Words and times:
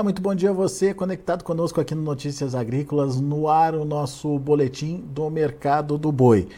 Olá, 0.00 0.04
muito 0.04 0.22
bom 0.22 0.34
dia 0.34 0.48
a 0.48 0.54
você 0.54 0.94
conectado 0.94 1.44
conosco 1.44 1.78
aqui 1.78 1.94
no 1.94 2.00
Notícias 2.00 2.54
Agrícolas, 2.54 3.20
no 3.20 3.48
ar 3.48 3.74
o 3.74 3.84
nosso 3.84 4.38
boletim 4.38 5.04
do 5.12 5.28
mercado 5.28 5.98
do 5.98 6.10
boi. 6.10 6.48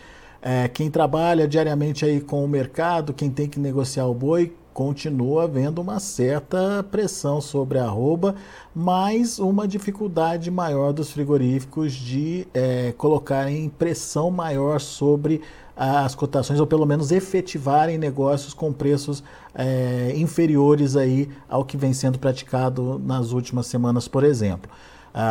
É, 0.41 0.69
quem 0.69 0.89
trabalha 0.89 1.49
diariamente 1.49 2.05
aí 2.05 2.21
com 2.21 2.45
o 2.45 2.49
mercado, 2.49 3.13
quem 3.13 3.29
tem 3.31 3.49
que 3.49 3.59
negociar 3.59 4.07
o 4.07 4.15
boi, 4.15 4.55
continua 4.73 5.43
havendo 5.43 5.81
uma 5.81 5.99
certa 5.99 6.87
pressão 6.89 7.41
sobre 7.41 7.81
a 7.81 7.85
arroba, 7.85 8.37
mas 8.73 9.41
uma 9.41 9.67
dificuldade 9.67 10.49
maior 10.49 10.93
dos 10.93 11.11
frigoríficos 11.11 11.93
de 11.95 12.47
é, 12.55 12.95
colocarem 12.97 13.69
pressão 13.69 14.31
maior 14.31 14.81
sobre 14.81 15.41
as 15.77 16.15
cotações, 16.15 16.61
ou 16.61 16.67
pelo 16.67 16.87
menos 16.87 17.11
efetivarem 17.11 17.99
negócios 17.99 18.53
com 18.55 18.73
preços 18.73 19.23
é, 19.55 20.13
inferiores 20.17 20.97
aí 20.97 21.29
ao 21.49 21.65
que 21.65 21.77
vem 21.77 21.93
sendo 21.93 22.19
praticado 22.19 23.01
nas 23.05 23.33
últimas 23.33 23.67
semanas, 23.67 24.07
por 24.07 24.25
exemplo. 24.25 24.71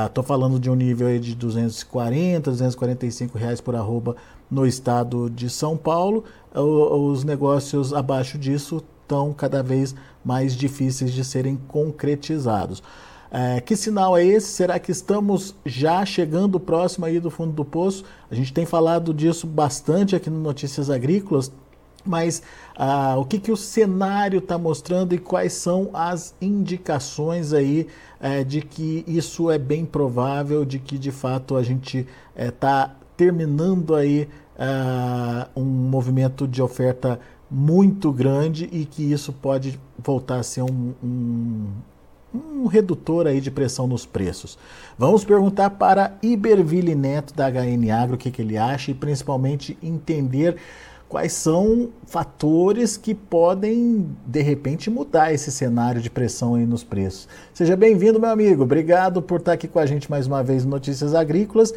Estou 0.06 0.22
ah, 0.22 0.28
falando 0.28 0.60
de 0.60 0.70
um 0.70 0.76
nível 0.76 1.08
aí 1.08 1.20
de 1.20 1.34
240, 1.34 2.52
245 2.52 3.38
reais 3.38 3.60
por 3.60 3.76
arroba 3.76 4.16
no 4.50 4.66
estado 4.68 5.28
de 5.28 5.50
São 5.50 5.76
Paulo. 5.76 6.24
Os 6.54 7.24
negócios 7.24 7.92
abaixo 7.92 8.38
disso 8.38 8.84
estão 9.02 9.34
cada 9.34 9.64
vez 9.64 9.96
mais 10.24 10.56
difíceis 10.56 11.12
de 11.12 11.26
serem 11.26 11.58
concretizados. 11.68 12.84
É, 13.32 13.62
que 13.62 13.78
sinal 13.78 14.18
é 14.18 14.26
esse? 14.26 14.48
Será 14.48 14.78
que 14.78 14.92
estamos 14.92 15.56
já 15.66 16.06
chegando 16.06 16.60
próximo 16.60 17.06
aí 17.06 17.18
do 17.18 17.32
fundo 17.32 17.54
do 17.54 17.64
poço? 17.64 18.04
A 18.30 18.36
gente 18.36 18.52
tem 18.52 18.66
falado 18.66 19.14
disso 19.14 19.48
bastante 19.48 20.16
aqui 20.16 20.30
no 20.30 20.40
Notícias 20.40 20.90
Agrícolas, 20.90 21.50
mas 22.06 22.44
ah, 22.76 23.16
o 23.18 23.24
que, 23.24 23.40
que 23.40 23.52
o 23.52 23.56
cenário 23.56 24.40
está 24.40 24.58
mostrando 24.58 25.16
e 25.16 25.18
quais 25.18 25.54
são 25.54 25.90
as 25.94 26.36
indicações 26.42 27.54
aí 27.54 27.88
é, 28.20 28.44
de 28.44 28.62
que 28.62 29.06
isso 29.08 29.50
é 29.50 29.58
bem 29.58 29.86
provável, 29.86 30.66
de 30.66 30.78
que 30.78 30.98
de 30.98 31.12
fato 31.12 31.56
a 31.56 31.64
gente 31.64 32.06
está 32.36 32.92
é, 32.92 33.02
terminando 33.16 33.96
aí 33.96 34.28
ah, 34.60 35.48
um 35.56 35.64
movimento 35.64 36.46
de 36.48 36.62
oferta 36.62 37.20
muito 37.50 38.12
grande 38.12 38.70
e 38.72 38.86
que 38.86 39.12
isso 39.12 39.32
pode 39.34 39.80
voltar 39.98 40.40
a 40.40 40.44
ser 40.44 40.64
um, 40.64 40.94
um, 41.04 41.68
um 42.34 42.66
redutor 42.66 43.28
aí 43.28 43.42
de 43.42 43.52
pressão 43.52 43.88
nos 43.88 44.06
preços. 44.06 44.58
Vamos 44.98 45.24
perguntar 45.24 45.72
para 45.72 46.18
Iberville 46.22 46.96
Neto 46.96 47.34
da 47.34 47.50
HN 47.50 47.90
Agro 47.92 48.16
o 48.16 48.18
que, 48.18 48.32
que 48.32 48.42
ele 48.42 48.58
acha 48.58 48.92
e 48.92 48.94
principalmente 48.94 49.78
entender 49.82 50.58
quais 51.12 51.34
são 51.34 51.90
fatores 52.06 52.96
que 52.96 53.14
podem 53.14 54.08
de 54.26 54.42
repente 54.42 54.90
mudar 54.90 55.34
esse 55.34 55.52
cenário 55.52 56.02
de 56.02 56.10
pressão 56.10 56.56
aí 56.56 56.66
nos 56.66 56.86
preços. 56.86 57.28
Seja 57.54 57.76
bem-vindo, 57.76 58.18
meu 58.18 58.30
amigo. 58.30 58.64
Obrigado 58.64 59.22
por 59.22 59.42
estar 59.42 59.52
aqui 59.52 59.68
com 59.68 59.80
a 59.80 59.86
gente 59.86 60.10
mais 60.10 60.26
uma 60.26 60.42
vez 60.42 60.64
no 60.64 60.72
Notícias 60.72 61.14
Agrícolas. 61.14 61.74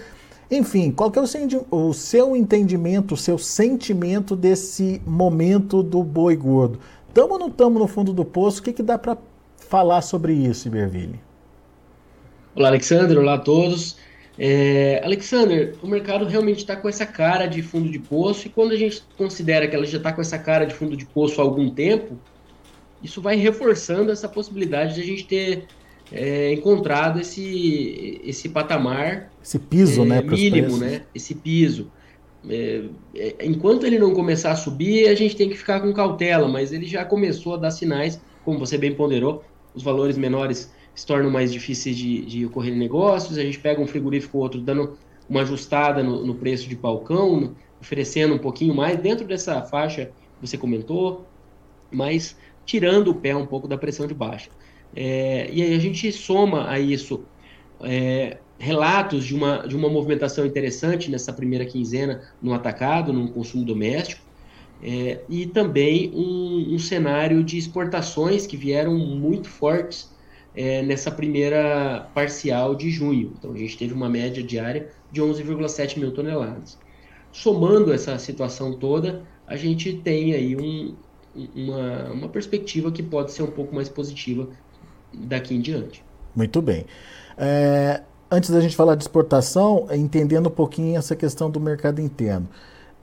Enfim, 0.49 0.93
qual 0.93 1.11
que 1.11 1.19
é 1.19 1.23
o, 1.23 1.93
seu 1.93 2.37
entendimento, 2.37 3.15
o 3.15 3.17
seu 3.17 3.37
sentimento 3.37 4.37
desse 4.37 5.03
momento 5.05 5.83
do 5.83 6.05
boi 6.05 6.37
gordo? 6.37 6.79
Estamos 7.09 7.33
ou 7.33 7.39
não 7.39 7.49
estamos 7.49 7.81
no 7.81 7.89
fundo 7.89 8.13
do 8.13 8.25
poço? 8.25 8.61
O 8.61 8.63
que, 8.63 8.73
que 8.73 8.85
dá 8.85 8.97
para 8.97 9.19
falar 9.65 10.03
sobre 10.03 10.33
isso, 10.33 10.69
Iberville? 10.69 11.21
Olá, 12.55 12.69
Alexander. 12.69 13.19
Olá 13.19 13.35
a 13.35 13.39
todos. 13.39 13.97
É, 14.39 15.01
Alexander, 15.05 15.75
o 15.83 15.87
mercado 15.87 16.25
realmente 16.25 16.59
está 16.59 16.75
com 16.77 16.89
essa 16.89 17.07
cara 17.07 17.47
de 17.47 17.63
fundo 17.63 17.89
de 17.89 17.99
poço 17.99 18.47
e 18.47 18.51
quando 18.51 18.73
a 18.73 18.77
gente 18.77 19.03
considera 19.17 19.67
que 19.69 19.77
ela 19.77 19.87
já 19.87 19.99
está 19.99 20.13
com 20.13 20.21
essa 20.21 20.39
cara 20.39 20.65
de 20.65 20.75
fundo 20.75 20.97
de 20.97 21.07
poço 21.07 21.41
há 21.41 21.45
algum 21.45 21.71
tempo, 21.71 22.19
isso 23.03 23.21
vai 23.21 23.37
reforçando 23.37 24.11
essa 24.11 24.29
possibilidade 24.29 24.95
de 24.95 25.03
a 25.03 25.05
gente 25.05 25.25
ter 25.25 25.67
é, 26.13 26.53
encontrado 26.53 27.21
esse, 27.21 28.21
esse 28.25 28.49
patamar. 28.49 29.31
Esse 29.43 29.59
piso, 29.59 30.03
é, 30.03 30.07
né? 30.07 30.23
Mínimo, 30.23 30.77
né? 30.79 31.03
Esse 31.15 31.35
piso. 31.35 31.91
É, 32.49 32.83
é, 33.15 33.47
enquanto 33.47 33.87
ele 33.87 33.99
não 33.99 34.13
começar 34.13 34.53
a 34.53 34.57
subir, 34.57 35.09
a 35.09 35.15
gente 35.15 35.37
tem 35.37 35.49
que 35.49 35.57
ficar 35.57 35.81
com 35.81 35.93
cautela, 35.93 36.49
mas 36.49 36.73
ele 36.73 36.87
já 36.87 37.05
começou 37.05 37.55
a 37.55 37.57
dar 37.57 37.71
sinais, 37.71 38.21
como 38.45 38.59
você 38.59 38.77
bem 38.77 38.95
ponderou, 38.95 39.45
os 39.75 39.83
valores 39.83 40.17
menores 40.17 40.73
se 40.95 41.05
tornam 41.05 41.31
mais 41.31 41.53
difíceis 41.53 41.97
de, 41.97 42.25
de 42.25 42.47
ocorrer 42.47 42.75
negócios, 42.75 43.37
a 43.37 43.43
gente 43.43 43.59
pega 43.59 43.81
um 43.81 43.87
frigorífico 43.87 44.39
ou 44.39 44.45
outro 44.45 44.61
dando 44.61 44.97
uma 45.29 45.41
ajustada 45.41 46.03
no, 46.03 46.25
no 46.25 46.35
preço 46.35 46.69
de 46.69 46.77
balcão, 46.77 47.41
no, 47.41 47.57
oferecendo 47.81 48.35
um 48.35 48.39
pouquinho 48.39 48.75
mais 48.75 48.99
dentro 48.99 49.27
dessa 49.27 49.63
faixa 49.63 50.07
que 50.07 50.47
você 50.47 50.57
comentou, 50.57 51.27
mas 51.91 52.37
tirando 52.65 53.09
o 53.09 53.15
pé 53.15 53.35
um 53.35 53.47
pouco 53.47 53.67
da 53.67 53.77
pressão 53.77 54.07
de 54.07 54.15
baixa. 54.15 54.51
É, 54.95 55.49
e 55.53 55.61
aí 55.63 55.75
a 55.75 55.79
gente 55.79 56.11
soma 56.13 56.71
a 56.71 56.79
isso 56.79 57.25
é, 57.81 58.39
relatos 58.59 59.25
de 59.25 59.35
uma, 59.35 59.67
de 59.67 59.77
uma 59.77 59.89
movimentação 59.89 60.47
interessante 60.47 61.11
nessa 61.11 61.33
primeira 61.33 61.65
quinzena 61.65 62.23
no 62.41 62.55
atacado, 62.55 63.13
no 63.13 63.29
consumo 63.31 63.65
doméstico, 63.65 64.24
é, 64.83 65.21
e 65.29 65.47
também 65.47 66.11
um, 66.15 66.75
um, 66.75 66.79
cenário 66.79 67.43
de 67.43 67.57
exportações 67.57 68.47
que 68.47 68.57
vieram 68.57 68.95
muito 68.95 69.49
fortes 69.49 70.11
é, 70.55 70.83
nessa 70.83 71.11
primeira 71.11 72.09
parcial 72.15 72.75
de 72.75 72.91
junho. 72.91 73.33
Então 73.39 73.53
a 73.53 73.57
gente 73.57 73.79
teve 73.79 73.95
uma 73.95 74.09
média 74.09 74.43
diária 74.43 74.91
de 75.11 75.23
11,7 75.23 75.99
mil 75.99 76.13
toneladas. 76.13 76.79
Somando 77.33 77.93
essa 77.93 78.19
situação 78.19 78.75
toda, 78.75 79.23
a 79.47 79.57
gente 79.57 79.93
tem 79.95 80.35
aí 80.35 80.57
um, 80.57 80.95
uma, 81.55 82.13
uma 82.13 82.29
perspectiva 82.29 82.93
que 82.93 83.03
pode 83.03 83.33
ser 83.33 83.43
um 83.43 83.51
pouco 83.51 83.75
mais 83.75 83.89
positiva 83.89 84.49
daqui 85.13 85.55
em 85.55 85.61
diante. 85.61 86.05
Muito 86.35 86.61
bem. 86.61 86.85
É, 87.37 88.03
antes 88.31 88.51
da 88.51 88.61
gente 88.61 88.77
falar 88.77 88.95
de 88.95 89.05
exportação, 89.05 89.87
entendendo 89.93 90.49
um 90.49 90.53
pouquinho 90.53 90.97
essa 90.97 91.17
questão 91.17 91.51
do 91.51 91.61
mercado 91.61 92.01
interno. 92.01 92.49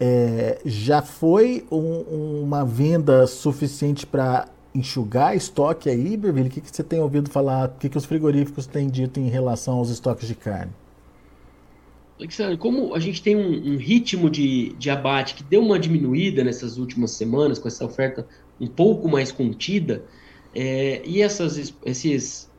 É, 0.03 0.59
já 0.66 1.03
foi 1.03 1.63
um, 1.72 2.41
uma 2.41 2.66
venda 2.66 3.28
suficiente 3.28 4.03
para 4.03 4.47
enxugar 4.73 5.35
estoque 5.35 5.88
aí, 5.89 6.17
Berville? 6.17 6.47
O 6.47 6.51
que, 6.51 6.59
que 6.59 6.75
você 6.75 6.84
tem 6.84 7.00
ouvido 7.00 7.29
falar? 7.29 7.69
O 7.69 7.79
que, 7.79 7.88
que 7.88 7.97
os 8.00 8.06
frigoríficos 8.06 8.66
têm 8.66 8.89
dito 8.89 9.19
em 9.19 9.29
relação 9.29 9.75
aos 9.75 9.91
estoques 9.91 10.28
de 10.28 10.34
carne? 10.34 10.72
Alexandre, 12.17 12.57
como 12.57 12.95
a 12.95 13.00
gente 13.00 13.22
tem 13.22 13.35
um, 13.35 13.73
um, 13.73 13.78
ritmo 13.78 14.28
de, 14.28 14.73
de 14.73 14.89
abate 14.89 15.35
que 15.35 15.44
deu 15.44 15.62
uma 15.62 15.78
diminuída 15.78 16.44
nessas 16.44 16.79
últimas 16.79 17.12
semanas, 17.12 17.59
com 17.59 17.68
essa 17.68 17.85
oferta 17.85 18.28
um 18.59 18.68
pouco 18.68 19.07
mais 19.07 19.31
contida, 19.31 20.03
é, 20.56 21.03
e 21.06 21.22
essas, 21.22 21.73
esses 21.85 22.50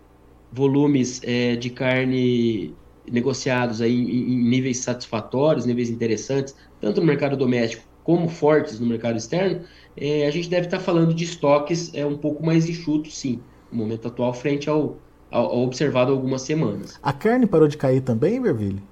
volumes 0.53 1.21
é, 1.25 1.57
de 1.57 1.71
carne 1.71 2.73
negociados 3.11 3.81
aí 3.81 3.95
em, 3.95 4.35
em, 4.35 4.49
níveis 4.49 4.79
satisfatórios, 4.79 5.67
níveis 5.67 5.91
interessantes, 5.91 6.55
tanto 6.83 7.01
no 7.01 7.07
mercado 7.07 7.37
doméstico 7.37 7.85
como 8.05 8.29
fortes 8.29 8.81
no 8.81 8.87
mercado 8.87 9.17
externo, 9.17 9.63
é, 9.97 10.27
a 10.27 10.31
gente 10.31 10.51
deve 10.51 10.67
estar 10.67 10.81
falando 10.81 11.15
de 11.15 11.25
estoques 11.25 11.95
é, 11.95 12.05
um 12.05 12.19
pouco 12.19 12.45
mais 12.45 12.69
enxutos, 12.69 13.17
sim, 13.17 13.41
no 13.71 13.79
momento 13.79 14.09
atual, 14.09 14.35
frente 14.35 14.69
ao, 14.69 14.97
ao, 15.31 15.47
ao 15.47 15.63
observado 15.63 16.11
algumas 16.11 16.43
semanas. 16.43 16.99
A 17.01 17.13
carne 17.13 17.47
parou 17.47 17.69
de 17.69 17.77
cair 17.77 18.01
também, 18.01 18.43
Verville? 18.43 18.83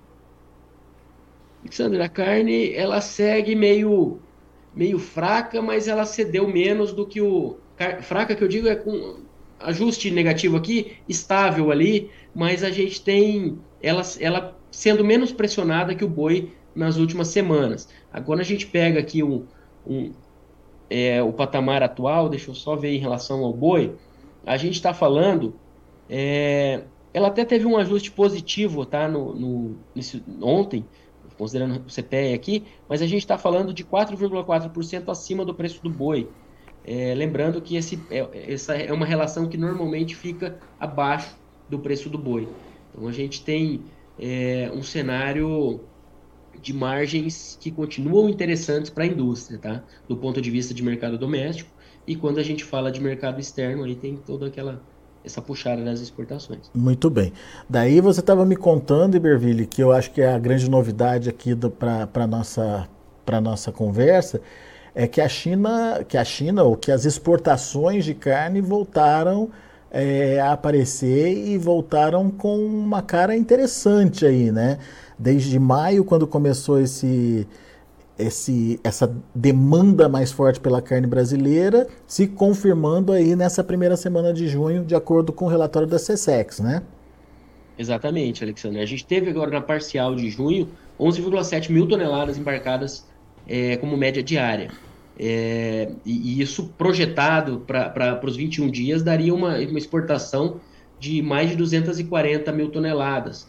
Alexandre, 1.62 2.00
a 2.00 2.08
carne 2.08 2.72
ela 2.72 3.00
segue 3.00 3.56
meio, 3.56 4.18
meio 4.74 4.98
fraca, 4.98 5.60
mas 5.60 5.88
ela 5.88 6.06
cedeu 6.06 6.48
menos 6.48 6.92
do 6.92 7.04
que 7.04 7.20
o, 7.20 7.56
fraca 8.02 8.36
que 8.36 8.44
eu 8.44 8.48
digo 8.48 8.68
é 8.68 8.76
com 8.76 9.16
ajuste 9.58 10.10
negativo 10.10 10.56
aqui, 10.56 10.92
estável 11.08 11.70
ali, 11.70 12.10
mas 12.34 12.62
a 12.62 12.70
gente 12.70 13.02
tem 13.02 13.58
ela, 13.82 14.02
ela 14.20 14.56
sendo 14.70 15.04
menos 15.04 15.32
pressionada 15.32 15.94
que 15.94 16.04
o 16.04 16.08
boi 16.08 16.52
nas 16.74 16.96
últimas 16.96 17.28
semanas. 17.28 17.88
Agora 18.12 18.40
a 18.40 18.44
gente 18.44 18.66
pega 18.66 19.00
aqui 19.00 19.22
um, 19.22 19.46
um 19.86 20.12
é, 20.88 21.22
o 21.22 21.32
patamar 21.32 21.82
atual, 21.82 22.28
deixa 22.28 22.50
eu 22.50 22.54
só 22.54 22.74
ver 22.74 22.92
em 22.94 22.98
relação 22.98 23.44
ao 23.44 23.52
boi, 23.52 23.94
a 24.44 24.56
gente 24.56 24.74
está 24.74 24.92
falando, 24.92 25.54
é, 26.08 26.82
ela 27.14 27.28
até 27.28 27.44
teve 27.44 27.66
um 27.66 27.76
ajuste 27.76 28.10
positivo, 28.10 28.84
tá, 28.84 29.08
no, 29.08 29.34
no 29.34 29.76
nesse, 29.94 30.22
ontem, 30.42 30.84
considerando 31.38 31.84
o 31.86 31.90
CPE 31.90 32.34
aqui, 32.34 32.64
mas 32.88 33.00
a 33.00 33.06
gente 33.06 33.22
está 33.22 33.38
falando 33.38 33.72
de 33.72 33.84
4,4% 33.84 35.08
acima 35.08 35.44
do 35.44 35.54
preço 35.54 35.82
do 35.82 35.88
boi. 35.88 36.28
É, 36.84 37.14
lembrando 37.14 37.60
que 37.60 37.76
esse, 37.76 38.02
é, 38.10 38.52
essa 38.52 38.74
é 38.74 38.92
uma 38.92 39.06
relação 39.06 39.48
que 39.48 39.56
normalmente 39.56 40.16
fica 40.16 40.58
abaixo 40.78 41.36
do 41.68 41.78
preço 41.78 42.08
do 42.08 42.18
boi. 42.18 42.48
Então 42.90 43.06
a 43.06 43.12
gente 43.12 43.44
tem 43.44 43.82
é, 44.18 44.70
um 44.74 44.82
cenário 44.82 45.80
de 46.60 46.72
margens 46.72 47.56
que 47.60 47.70
continuam 47.70 48.28
interessantes 48.28 48.90
para 48.90 49.04
a 49.04 49.06
indústria, 49.06 49.58
tá? 49.58 49.82
Do 50.08 50.16
ponto 50.16 50.40
de 50.40 50.50
vista 50.50 50.74
de 50.74 50.82
mercado 50.82 51.18
doméstico. 51.18 51.70
E 52.06 52.16
quando 52.16 52.38
a 52.38 52.42
gente 52.42 52.64
fala 52.64 52.90
de 52.90 53.00
mercado 53.00 53.40
externo, 53.40 53.84
aí 53.84 53.94
tem 53.94 54.16
toda 54.16 54.46
aquela 54.46 54.82
essa 55.24 55.42
puxada 55.42 55.84
das 55.84 56.00
exportações. 56.00 56.70
Muito 56.74 57.10
bem. 57.10 57.32
Daí 57.68 58.00
você 58.00 58.20
estava 58.20 58.46
me 58.46 58.56
contando, 58.56 59.16
Iberville, 59.16 59.66
que 59.66 59.82
eu 59.82 59.92
acho 59.92 60.10
que 60.12 60.22
é 60.22 60.32
a 60.32 60.38
grande 60.38 60.68
novidade 60.68 61.28
aqui 61.28 61.54
para 61.78 62.08
a 62.14 62.26
nossa, 62.26 62.88
nossa 63.42 63.70
conversa, 63.70 64.40
é 64.94 65.06
que 65.06 65.20
a 65.20 65.28
China, 65.28 66.04
que 66.08 66.16
a 66.16 66.24
China 66.24 66.64
ou 66.64 66.76
que 66.76 66.90
as 66.90 67.04
exportações 67.04 68.04
de 68.04 68.14
carne 68.14 68.60
voltaram 68.60 69.50
é, 69.90 70.40
a 70.40 70.52
aparecer 70.52 71.36
e 71.36 71.58
voltaram 71.58 72.30
com 72.30 72.56
uma 72.58 73.02
cara 73.02 73.36
interessante 73.36 74.24
aí, 74.24 74.50
né? 74.50 74.78
Desde 75.20 75.58
maio, 75.58 76.02
quando 76.02 76.26
começou 76.26 76.80
esse, 76.80 77.46
esse, 78.18 78.80
essa 78.82 79.14
demanda 79.34 80.08
mais 80.08 80.32
forte 80.32 80.58
pela 80.58 80.80
carne 80.80 81.06
brasileira, 81.06 81.86
se 82.06 82.26
confirmando 82.26 83.12
aí 83.12 83.36
nessa 83.36 83.62
primeira 83.62 83.98
semana 83.98 84.32
de 84.32 84.48
junho, 84.48 84.82
de 84.82 84.94
acordo 84.94 85.30
com 85.30 85.44
o 85.44 85.48
relatório 85.48 85.86
da 85.86 85.98
CSEX, 85.98 86.60
né? 86.60 86.82
Exatamente, 87.78 88.42
Alexandre. 88.42 88.80
A 88.80 88.86
gente 88.86 89.04
teve 89.04 89.28
agora 89.28 89.50
na 89.50 89.60
parcial 89.60 90.14
de 90.14 90.30
junho 90.30 90.68
11,7 90.98 91.70
mil 91.70 91.86
toneladas 91.86 92.38
embarcadas 92.38 93.06
é, 93.46 93.76
como 93.76 93.98
média 93.98 94.22
diária. 94.22 94.70
É, 95.18 95.90
e, 96.04 96.38
e, 96.38 96.40
isso 96.40 96.72
projetado 96.78 97.62
para 97.66 98.18
os 98.24 98.36
21 98.36 98.70
dias 98.70 99.02
daria 99.02 99.34
uma, 99.34 99.58
uma 99.58 99.78
exportação 99.78 100.60
de 100.98 101.20
mais 101.20 101.50
de 101.50 101.56
240 101.56 102.50
mil 102.52 102.70
toneladas. 102.70 103.46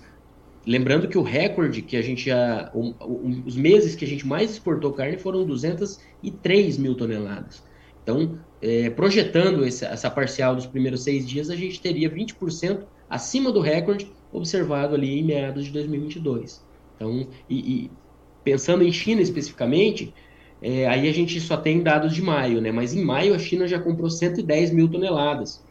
Lembrando 0.66 1.08
que 1.08 1.18
o 1.18 1.24
recorde 1.24 1.82
que 1.82 1.98
a 1.98 2.02
gente 2.02 2.26
já. 2.26 2.72
Os 2.74 3.56
meses 3.56 3.96
que 3.96 4.06
a 4.06 4.08
gente 4.08 4.28
mais 4.28 4.52
exportou 4.52 4.94
carne 4.94 5.18
foram 5.18 5.46
203 5.46 6.78
mil 6.78 6.96
toneladas. 6.96 7.64
Então, 8.04 8.38
é, 8.62 8.90
projetando 8.90 9.66
essa, 9.66 9.88
essa 9.88 10.10
parcial 10.10 10.56
dos 10.56 10.68
primeiros 10.68 11.04
seis 11.04 11.28
dias, 11.28 11.50
a 11.50 11.56
gente 11.56 11.82
teria 11.82 12.10
20% 12.10 12.84
acima 13.10 13.52
do 13.52 13.60
recorde 13.60 14.12
observado 14.32 14.96
ali 14.96 15.20
em 15.20 15.24
meados 15.24 15.66
de 15.66 15.72
2022. 15.72 16.64
Então, 16.96 17.28
e, 17.50 17.58
e 17.58 17.92
pensando 18.44 18.84
em 18.84 18.92
China 18.92 19.22
especificamente, 19.22 20.14
é, 20.62 20.88
aí 20.88 21.10
a 21.10 21.12
gente 21.12 21.40
só 21.42 21.58
tem 21.58 21.82
dados 21.82 22.14
de 22.14 22.22
maio, 22.22 22.62
né? 22.62 22.72
Mas 22.72 22.94
em 22.94 23.04
maio 23.04 23.34
a 23.34 23.40
China 23.40 23.68
já 23.68 23.80
comprou 23.80 24.10
110 24.10 24.72
mil 24.72 24.88
toneladas, 24.88 25.64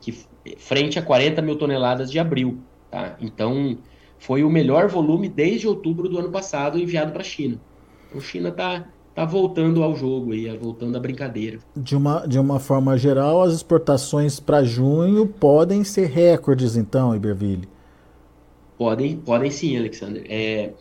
que 0.00 0.12
frente 0.58 0.98
a 0.98 1.02
40 1.02 1.40
mil 1.40 1.56
toneladas 1.56 2.10
de 2.10 2.18
abril, 2.18 2.58
tá? 2.90 3.16
Então 3.20 3.78
foi 4.24 4.42
o 4.42 4.48
melhor 4.48 4.88
volume 4.88 5.28
desde 5.28 5.68
outubro 5.68 6.08
do 6.08 6.18
ano 6.18 6.30
passado 6.30 6.78
enviado 6.78 7.12
para 7.12 7.20
a 7.20 7.24
China. 7.24 7.60
Então 8.08 8.20
China 8.22 8.48
está 8.48 8.88
tá 9.14 9.22
voltando 9.26 9.82
ao 9.82 9.94
jogo 9.94 10.32
aí, 10.32 10.48
voltando 10.56 10.96
à 10.96 11.00
brincadeira. 11.00 11.58
De 11.76 11.94
uma, 11.94 12.26
de 12.26 12.38
uma 12.38 12.58
forma 12.58 12.96
geral, 12.96 13.42
as 13.42 13.52
exportações 13.52 14.40
para 14.40 14.64
junho 14.64 15.26
podem 15.26 15.84
ser 15.84 16.06
recordes, 16.06 16.74
então, 16.74 17.14
Iberville? 17.14 17.68
Podem, 18.78 19.18
podem 19.18 19.50
sim, 19.50 19.76
Alexander. 19.76 20.24
É, 20.26 20.72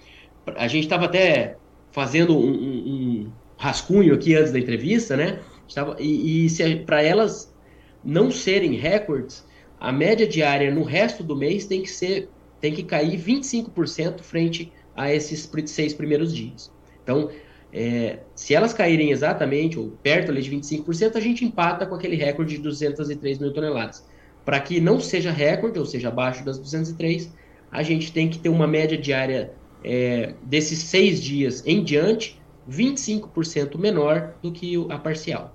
a 0.55 0.67
gente 0.69 0.85
estava 0.85 1.05
até 1.05 1.57
fazendo 1.91 2.37
um, 2.37 2.49
um, 2.49 3.25
um, 3.25 3.31
rascunho 3.57 4.13
aqui 4.13 4.35
antes 4.35 4.53
da 4.53 4.59
entrevista, 4.59 5.17
né? 5.17 5.39
Estava, 5.67 5.97
e, 5.99 6.47
e 6.47 6.75
para 6.85 7.03
elas 7.03 7.53
não 8.01 8.31
serem 8.31 8.71
recordes, 8.75 9.45
a 9.81 9.91
média 9.91 10.25
diária 10.25 10.73
no 10.73 10.83
resto 10.83 11.25
do 11.25 11.35
mês 11.35 11.65
tem 11.65 11.81
que 11.81 11.91
ser 11.91 12.29
tem 12.63 12.71
que 12.71 12.81
cair 12.81 13.19
25% 13.19 14.21
frente 14.21 14.71
a 14.95 15.13
esses 15.13 15.49
seis 15.65 15.93
primeiros 15.93 16.33
dias. 16.33 16.71
Então, 17.03 17.29
é, 17.73 18.19
se 18.33 18.55
elas 18.55 18.71
caírem 18.71 19.11
exatamente, 19.11 19.77
ou 19.77 19.89
perto 20.01 20.31
ali 20.31 20.41
de 20.41 20.49
25%, 20.49 21.17
a 21.17 21.19
gente 21.19 21.43
empata 21.43 21.85
com 21.85 21.93
aquele 21.93 22.15
recorde 22.15 22.55
de 22.55 22.61
203 22.61 23.39
mil 23.39 23.51
toneladas. 23.51 24.05
Para 24.45 24.61
que 24.61 24.79
não 24.79 25.01
seja 25.01 25.29
recorde, 25.29 25.77
ou 25.77 25.85
seja, 25.85 26.07
abaixo 26.07 26.45
das 26.45 26.57
203, 26.57 27.33
a 27.69 27.83
gente 27.83 28.13
tem 28.13 28.29
que 28.29 28.39
ter 28.39 28.47
uma 28.47 28.65
média 28.65 28.97
diária 28.97 29.51
é, 29.83 30.33
desses 30.43 30.79
seis 30.83 31.21
dias 31.21 31.61
em 31.65 31.83
diante 31.83 32.41
25% 32.71 33.77
menor 33.77 34.35
do 34.41 34.53
que 34.53 34.73
a 34.89 34.97
parcial. 34.97 35.53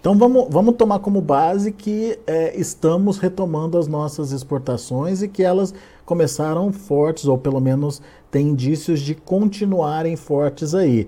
Então 0.00 0.16
vamos, 0.16 0.46
vamos 0.48 0.76
tomar 0.76 1.00
como 1.00 1.20
base 1.20 1.72
que 1.72 2.18
é, 2.26 2.58
estamos 2.58 3.18
retomando 3.18 3.76
as 3.76 3.88
nossas 3.88 4.30
exportações 4.30 5.20
e 5.20 5.28
que 5.28 5.42
elas 5.42 5.74
começaram 6.06 6.72
fortes, 6.72 7.26
ou 7.26 7.36
pelo 7.36 7.60
menos 7.60 8.00
tem 8.30 8.48
indícios 8.48 9.00
de 9.00 9.14
continuarem 9.14 10.16
fortes 10.16 10.74
aí 10.74 11.06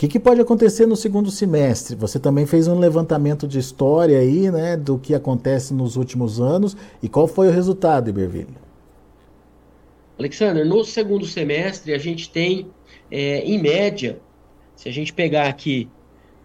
que, 0.00 0.08
que 0.08 0.18
pode 0.18 0.40
acontecer 0.40 0.86
no 0.86 0.96
segundo 0.96 1.30
semestre? 1.30 1.94
Você 1.94 2.18
também 2.18 2.46
fez 2.46 2.66
um 2.66 2.78
levantamento 2.78 3.46
de 3.46 3.58
história 3.58 4.18
aí, 4.18 4.50
né, 4.50 4.74
do 4.74 4.96
que 4.96 5.14
acontece 5.14 5.74
nos 5.74 5.96
últimos 5.96 6.40
anos 6.40 6.74
e 7.02 7.08
qual 7.08 7.26
foi 7.26 7.48
o 7.48 7.50
resultado, 7.50 8.08
Iberville? 8.08 8.56
Alexander, 10.18 10.64
no 10.64 10.82
segundo 10.84 11.26
semestre 11.26 11.92
a 11.92 11.98
gente 11.98 12.30
tem, 12.30 12.68
é, 13.10 13.40
em 13.40 13.60
média, 13.60 14.18
se 14.74 14.88
a 14.88 14.92
gente 14.92 15.12
pegar 15.12 15.48
aqui, 15.48 15.86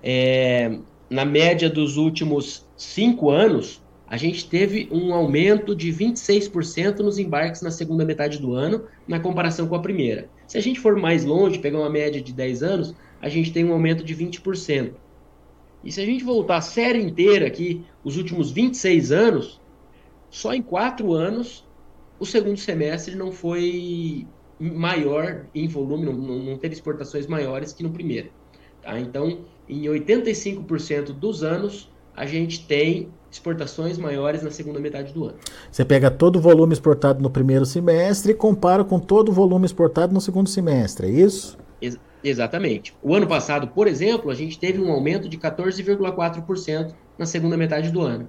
é, 0.03 0.77
na 1.09 1.23
média 1.23 1.69
dos 1.69 1.95
últimos 1.95 2.65
cinco 2.75 3.29
anos, 3.29 3.81
a 4.15 4.17
gente 4.17 4.47
teve 4.47 4.87
um 4.93 5.13
aumento 5.13 5.75
de 5.75 5.91
26% 5.91 6.99
nos 6.99 7.19
embarques 7.19 7.61
na 7.61 7.69
segunda 7.69 8.05
metade 8.05 8.39
do 8.39 8.53
ano, 8.53 8.85
na 9.05 9.19
comparação 9.19 9.67
com 9.67 9.75
a 9.75 9.81
primeira. 9.81 10.29
Se 10.47 10.57
a 10.57 10.61
gente 10.61 10.79
for 10.79 10.95
mais 10.95 11.25
longe, 11.25 11.59
pegar 11.59 11.79
uma 11.79 11.89
média 11.89 12.21
de 12.21 12.31
10 12.31 12.63
anos, 12.63 12.95
a 13.21 13.27
gente 13.27 13.51
tem 13.51 13.65
um 13.65 13.73
aumento 13.73 14.05
de 14.05 14.15
20%. 14.15 14.93
E 15.83 15.91
se 15.91 15.99
a 15.99 16.05
gente 16.05 16.23
voltar 16.23 16.55
a 16.55 16.61
série 16.61 17.01
inteira 17.01 17.45
aqui, 17.45 17.83
os 18.05 18.15
últimos 18.15 18.51
26 18.51 19.11
anos, 19.11 19.59
só 20.29 20.53
em 20.53 20.61
quatro 20.61 21.11
anos 21.11 21.67
o 22.17 22.25
segundo 22.25 22.57
semestre 22.57 23.17
não 23.17 23.33
foi 23.33 24.25
maior 24.57 25.45
em 25.53 25.67
volume, 25.67 26.05
não, 26.05 26.13
não 26.13 26.57
teve 26.57 26.73
exportações 26.73 27.27
maiores 27.27 27.73
que 27.73 27.83
no 27.83 27.91
primeiro. 27.91 28.29
Tá? 28.81 28.97
Então, 28.97 29.41
em 29.67 29.81
85% 29.81 31.07
dos 31.07 31.43
anos, 31.43 31.91
a 32.15 32.25
gente 32.25 32.65
tem 32.65 33.09
exportações 33.35 33.97
maiores 33.97 34.41
na 34.41 34.49
segunda 34.49 34.79
metade 34.79 35.13
do 35.13 35.25
ano. 35.25 35.35
Você 35.71 35.83
pega 35.83 36.09
todo 36.09 36.37
o 36.37 36.41
volume 36.41 36.73
exportado 36.73 37.21
no 37.21 37.29
primeiro 37.29 37.65
semestre 37.65 38.31
e 38.31 38.35
compara 38.35 38.83
com 38.83 38.99
todo 38.99 39.29
o 39.29 39.31
volume 39.31 39.65
exportado 39.65 40.13
no 40.13 40.21
segundo 40.21 40.49
semestre, 40.49 41.07
é 41.07 41.11
isso? 41.11 41.57
Ex 41.81 41.99
exatamente. 42.23 42.95
O 43.03 43.13
ano 43.13 43.27
passado, 43.27 43.67
por 43.67 43.87
exemplo, 43.87 44.31
a 44.31 44.33
gente 44.33 44.57
teve 44.57 44.81
um 44.81 44.91
aumento 44.91 45.29
de 45.29 45.37
14,4% 45.37 46.93
na 47.17 47.25
segunda 47.25 47.55
metade 47.55 47.91
do 47.91 48.01
ano. 48.01 48.27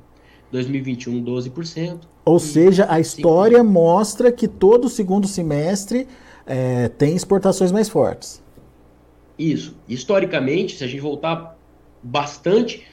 2021, 0.52 1.24
12%. 1.24 2.00
Ou 2.24 2.38
seja, 2.38 2.86
a 2.90 3.00
história 3.00 3.60
5%. 3.60 3.64
mostra 3.64 4.30
que 4.30 4.46
todo 4.46 4.84
o 4.84 4.88
segundo 4.88 5.26
semestre 5.26 6.06
é, 6.44 6.88
tem 6.88 7.16
exportações 7.16 7.72
mais 7.72 7.88
fortes. 7.88 8.42
Isso. 9.38 9.76
Historicamente, 9.88 10.76
se 10.76 10.84
a 10.84 10.86
gente 10.86 11.00
voltar 11.00 11.56
bastante, 12.02 12.86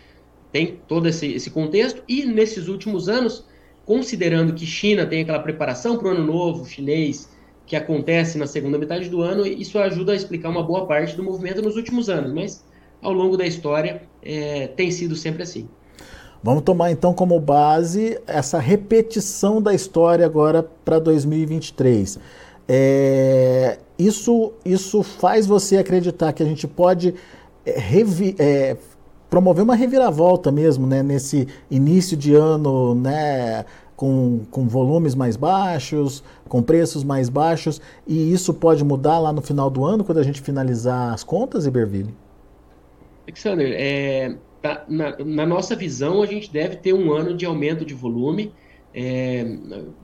tem 0.54 0.80
todo 0.88 1.10
esse, 1.10 1.34
esse 1.34 1.50
contexto. 1.50 2.02
E 2.08 2.24
nesses 2.26 2.68
últimos 2.68 3.10
anos, 3.10 3.44
considerando 3.86 4.54
que 4.54 4.66
China 4.66 5.06
tem 5.06 5.24
aquela 5.24 5.40
preparação 5.40 5.98
para 5.98 6.08
o 6.08 6.12
ano 6.12 6.24
novo 6.24 6.66
chinês 6.66 7.28
que 7.66 7.76
acontece 7.76 8.38
na 8.38 8.46
segunda 8.46 8.78
metade 8.78 9.10
do 9.10 9.22
ano, 9.22 9.46
isso 9.48 9.80
ajuda 9.80 10.12
a 10.12 10.16
explicar 10.16 10.50
uma 10.50 10.62
boa 10.62 10.86
parte 10.86 11.16
do 11.16 11.24
movimento 11.24 11.62
nos 11.62 11.76
últimos 11.76 12.08
anos, 12.08 12.32
mas 12.32 12.64
ao 13.02 13.12
longo 13.12 13.36
da 13.36 13.46
história 13.46 14.04
é, 14.22 14.68
tem 14.68 14.92
sido 14.92 15.16
sempre 15.16 15.44
assim. 15.44 15.68
Vamos 16.44 16.64
tomar 16.64 16.92
então 16.92 17.14
como 17.14 17.40
base 17.40 18.20
essa 18.28 18.60
repetição 18.60 19.62
da 19.62 19.74
história 19.74 20.26
agora 20.26 20.62
para 20.62 21.00
2023. 21.00 22.20
É, 22.68 23.80
isso, 23.98 24.54
isso 24.64 25.02
faz 25.02 25.48
você 25.48 25.78
acreditar 25.78 26.34
que 26.34 26.44
a 26.44 26.46
gente 26.46 26.68
pode 26.68 27.16
é, 27.66 27.80
é, 28.40 28.78
promover 29.34 29.64
uma 29.64 29.74
reviravolta 29.74 30.52
mesmo, 30.52 30.86
né, 30.86 31.02
nesse 31.02 31.48
início 31.72 32.16
de 32.16 32.36
ano, 32.36 32.94
né, 32.94 33.66
com, 33.96 34.42
com 34.52 34.68
volumes 34.68 35.16
mais 35.16 35.36
baixos, 35.36 36.24
com 36.48 36.62
preços 36.62 37.04
mais 37.04 37.30
baixos, 37.30 37.82
e 38.06 38.32
isso 38.32 38.54
pode 38.54 38.84
mudar 38.84 39.18
lá 39.18 39.34
no 39.34 39.42
final 39.42 39.72
do 39.72 39.84
ano, 39.84 40.04
quando 40.04 40.20
a 40.20 40.24
gente 40.24 40.40
finalizar 40.40 41.12
as 41.12 41.24
contas, 41.24 41.66
Iberville? 41.66 42.14
Alexander, 43.24 43.74
é, 43.76 44.36
tá, 44.62 44.86
na, 44.88 45.18
na, 45.18 45.48
nossa 45.48 45.76
visão, 45.76 46.22
a 46.22 46.28
gente 46.28 46.54
deve 46.54 46.76
ter 46.76 46.94
um 46.94 47.12
ano 47.12 47.36
de 47.36 47.44
aumento 47.44 47.84
de 47.84 47.96
volume. 47.96 48.54
É, 48.94 49.48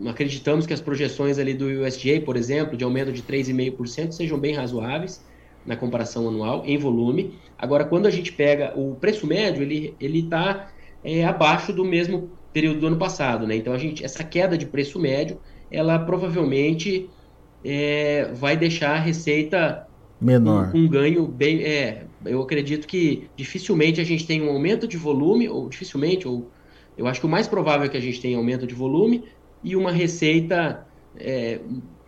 acreditamos 0.07 0.65
que 0.65 0.73
as 0.73 0.81
projeções 0.81 1.37
ali 1.37 1.53
do 1.53 1.65
USDA, 1.65 2.19
por 2.25 2.35
exemplo, 2.35 2.75
de 2.75 2.83
aumento 2.83 3.11
de 3.11 3.21
3,5% 3.21 4.11
sejam 4.11 4.39
bem 4.39 4.55
razoáveis 4.55 5.21
na 5.65 5.75
comparação 5.75 6.27
anual 6.27 6.63
em 6.65 6.77
volume. 6.77 7.35
Agora, 7.57 7.85
quando 7.85 8.05
a 8.05 8.11
gente 8.11 8.31
pega 8.31 8.73
o 8.77 8.95
preço 8.95 9.27
médio, 9.27 9.61
ele 9.61 9.95
ele 9.99 10.19
está 10.19 10.71
é, 11.03 11.25
abaixo 11.25 11.73
do 11.73 11.85
mesmo 11.85 12.31
período 12.51 12.79
do 12.79 12.87
ano 12.87 12.97
passado, 12.97 13.45
né? 13.45 13.55
Então 13.55 13.73
a 13.73 13.77
gente 13.77 14.03
essa 14.03 14.23
queda 14.23 14.57
de 14.57 14.65
preço 14.65 14.99
médio, 14.99 15.39
ela 15.71 15.99
provavelmente 15.99 17.09
é, 17.63 18.31
vai 18.33 18.57
deixar 18.57 18.95
a 18.95 18.99
receita 18.99 19.87
menor, 20.19 20.71
com 20.71 20.77
um, 20.77 20.85
um 20.85 20.87
ganho 20.87 21.27
bem, 21.27 21.63
é, 21.63 22.05
eu 22.25 22.41
acredito 22.41 22.87
que 22.87 23.29
dificilmente 23.35 24.01
a 24.01 24.03
gente 24.03 24.25
tem 24.25 24.41
um 24.41 24.49
aumento 24.49 24.87
de 24.87 24.97
volume 24.97 25.47
ou 25.47 25.69
dificilmente 25.69 26.27
ou 26.27 26.49
eu 26.97 27.07
acho 27.07 27.21
que 27.21 27.25
o 27.25 27.29
mais 27.29 27.47
provável 27.47 27.85
é 27.85 27.89
que 27.89 27.95
a 27.95 28.01
gente 28.01 28.19
tenha 28.19 28.37
aumento 28.37 28.67
de 28.67 28.75
volume 28.75 29.23
e 29.63 29.75
uma 29.75 29.91
receita 29.91 30.85
é, 31.17 31.59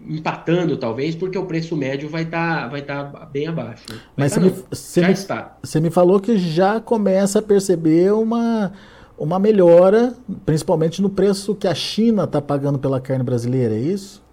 empatando, 0.08 0.78
talvez, 0.78 1.16
porque 1.16 1.38
o 1.38 1.46
preço 1.46 1.76
médio 1.76 2.10
vai 2.10 2.24
estar 2.24 2.64
tá, 2.64 2.68
vai 2.68 2.82
tá 2.82 3.04
bem 3.32 3.48
abaixo. 3.48 3.86
Mas 4.16 4.34
tá, 4.34 4.40
você, 4.40 4.50
me, 4.50 4.64
você, 4.70 5.08
me, 5.08 5.16
você 5.62 5.80
me 5.80 5.90
falou 5.90 6.20
que 6.20 6.38
já 6.38 6.80
começa 6.80 7.40
a 7.40 7.42
perceber 7.42 8.12
uma, 8.14 8.72
uma 9.18 9.40
melhora, 9.40 10.16
principalmente 10.46 11.02
no 11.02 11.10
preço 11.10 11.56
que 11.56 11.68
a 11.68 11.76
China 11.76 12.24
está 12.24 12.42
pagando 12.42 12.80
pela 12.80 13.00
carne 13.00 13.24
brasileira, 13.24 13.76
é 13.76 13.80
isso? 13.80 14.24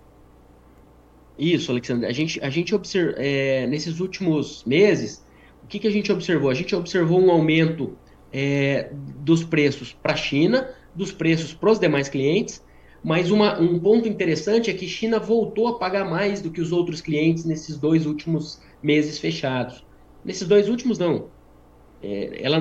Isso, 1.39 1.71
Alexandre. 1.71 2.07
A 2.07 2.13
gente, 2.13 2.41
a 2.43 2.51
gente 2.51 2.75
observa, 2.75 3.15
é, 3.17 3.67
nesses 3.67 4.01
últimos 4.01 4.65
meses, 4.65 5.25
o 5.63 5.67
que, 5.69 5.79
que 5.79 5.87
a 5.87 5.91
gente 5.91 6.11
observou? 6.11 6.51
A 6.51 6.55
gente 6.55 6.75
observou 6.75 7.21
um 7.21 7.31
aumento 7.31 7.97
é, 8.33 8.91
dos 9.19 9.45
preços 9.45 9.97
para 10.03 10.15
a 10.15 10.17
China, 10.17 10.69
dos 10.95 11.13
preços 11.13 11.55
para 11.55 11.71
os 11.71 11.79
demais 11.79 12.09
clientes, 12.09 12.63
mas 13.02 13.31
uma, 13.31 13.61
um 13.61 13.78
ponto 13.78 14.09
interessante 14.09 14.71
é 14.71 14.75
que 14.75 14.87
China 14.87 15.19
voltou 15.19 15.69
a 15.69 15.78
pagar 15.78 16.05
mais 16.05 16.43
do 16.43 16.50
que 16.50 16.61
os 16.61 16.73
outros 16.73 17.00
clientes 17.00 17.45
nesses 17.45 17.78
dois 17.78 18.07
últimos 18.07 18.61
meses 18.83 19.19
fechados. 19.19 19.85
Nesses 20.25 20.47
dois 20.47 20.69
últimos, 20.69 20.99
não. 20.99 21.28
É, 22.02 22.40
ela, 22.43 22.61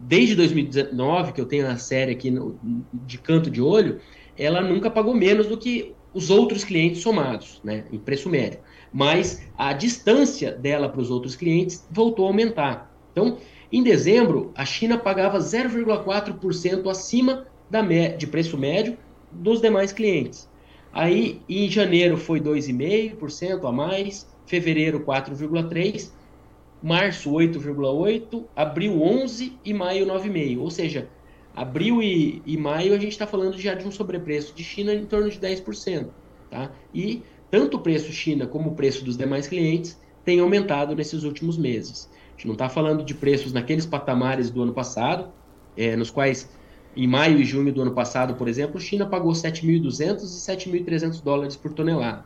desde 0.00 0.34
2019, 0.34 1.32
que 1.32 1.40
eu 1.40 1.46
tenho 1.46 1.68
a 1.68 1.76
série 1.76 2.12
aqui 2.12 2.30
no, 2.30 2.58
de 2.92 3.18
canto 3.18 3.50
de 3.50 3.60
olho, 3.60 4.00
ela 4.36 4.60
nunca 4.60 4.90
pagou 4.90 5.14
menos 5.14 5.46
do 5.46 5.56
que 5.56 5.94
os 6.14 6.30
outros 6.30 6.62
clientes 6.62 7.00
somados, 7.00 7.60
né, 7.64 7.84
em 7.90 7.98
preço 7.98 8.28
médio. 8.28 8.60
Mas 8.92 9.42
a 9.56 9.72
distância 9.72 10.52
dela 10.52 10.88
para 10.88 11.00
os 11.00 11.10
outros 11.10 11.34
clientes 11.34 11.86
voltou 11.90 12.26
a 12.26 12.28
aumentar. 12.28 12.94
Então, 13.12 13.38
em 13.70 13.82
dezembro, 13.82 14.52
a 14.54 14.64
China 14.64 14.98
pagava 14.98 15.38
0,4% 15.38 16.90
acima 16.90 17.46
da 17.70 17.80
de 17.80 18.26
preço 18.26 18.58
médio 18.58 18.98
dos 19.34 19.60
demais 19.60 19.92
clientes. 19.92 20.48
Aí, 20.92 21.40
em 21.48 21.70
janeiro 21.70 22.16
foi 22.16 22.40
2,5% 22.40 23.66
a 23.66 23.72
mais, 23.72 24.28
fevereiro 24.46 25.00
4,3%, 25.00 26.10
março 26.82 27.30
8,8%, 27.30 28.44
abril 28.54 28.94
11% 28.94 29.52
e 29.64 29.72
maio 29.72 30.06
9,5%. 30.06 30.60
Ou 30.60 30.70
seja, 30.70 31.08
abril 31.54 32.02
e, 32.02 32.42
e 32.44 32.56
maio 32.56 32.92
a 32.94 32.98
gente 32.98 33.12
está 33.12 33.26
falando 33.26 33.58
já 33.58 33.74
de 33.74 33.86
um 33.86 33.90
sobrepreço 33.90 34.54
de 34.54 34.62
China 34.62 34.92
em 34.92 35.06
torno 35.06 35.30
de 35.30 35.38
10%. 35.38 36.08
Tá? 36.50 36.70
E 36.92 37.22
tanto 37.50 37.78
o 37.78 37.80
preço 37.80 38.12
China 38.12 38.46
como 38.46 38.70
o 38.70 38.74
preço 38.74 39.04
dos 39.04 39.16
demais 39.16 39.46
clientes 39.46 39.98
tem 40.24 40.40
aumentado 40.40 40.94
nesses 40.94 41.22
últimos 41.22 41.56
meses. 41.56 42.10
A 42.28 42.32
gente 42.32 42.46
não 42.46 42.54
está 42.54 42.68
falando 42.68 43.04
de 43.04 43.14
preços 43.14 43.52
naqueles 43.52 43.86
patamares 43.86 44.50
do 44.50 44.62
ano 44.62 44.72
passado, 44.72 45.30
é, 45.76 45.96
nos 45.96 46.10
quais 46.10 46.50
em 46.96 47.06
maio 47.06 47.40
e 47.40 47.44
junho 47.44 47.72
do 47.72 47.82
ano 47.82 47.92
passado, 47.92 48.34
por 48.34 48.48
exemplo, 48.48 48.78
a 48.78 48.80
China 48.80 49.06
pagou 49.06 49.32
7.200 49.32 50.22
e 50.22 50.84
7.300 50.84 51.22
dólares 51.22 51.56
por 51.56 51.72
tonelada. 51.72 52.24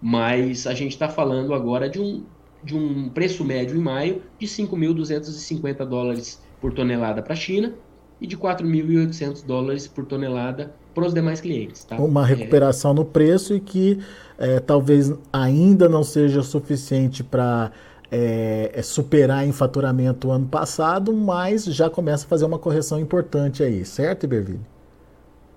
Mas 0.00 0.66
a 0.66 0.72
gente 0.72 0.92
está 0.92 1.08
falando 1.08 1.52
agora 1.52 1.88
de 1.88 2.00
um, 2.00 2.24
de 2.64 2.74
um 2.74 3.08
preço 3.10 3.44
médio 3.44 3.76
em 3.76 3.80
maio 3.80 4.22
de 4.38 4.46
5.250 4.46 5.84
dólares 5.84 6.42
por 6.60 6.72
tonelada 6.72 7.22
para 7.22 7.34
a 7.34 7.36
China 7.36 7.74
e 8.20 8.26
de 8.26 8.36
4.800 8.36 9.44
dólares 9.44 9.86
por 9.86 10.06
tonelada 10.06 10.74
para 10.94 11.06
os 11.06 11.14
demais 11.14 11.40
clientes. 11.40 11.84
Tá? 11.84 11.96
Uma 11.96 12.24
recuperação 12.24 12.92
é... 12.92 12.94
no 12.94 13.04
preço 13.04 13.54
e 13.54 13.60
que 13.60 13.98
é, 14.38 14.60
talvez 14.60 15.12
ainda 15.32 15.88
não 15.88 16.02
seja 16.02 16.42
suficiente 16.42 17.22
para 17.22 17.70
é, 18.10 18.70
é, 18.74 18.82
superar 18.82 19.46
em 19.46 19.52
faturamento 19.52 20.28
o 20.28 20.32
ano 20.32 20.46
passado, 20.46 21.12
mas 21.12 21.64
já 21.64 21.88
começa 21.88 22.26
a 22.26 22.28
fazer 22.28 22.44
uma 22.44 22.58
correção 22.58 22.98
importante 22.98 23.62
aí, 23.62 23.84
certo, 23.84 24.24
Iberville? 24.24 24.60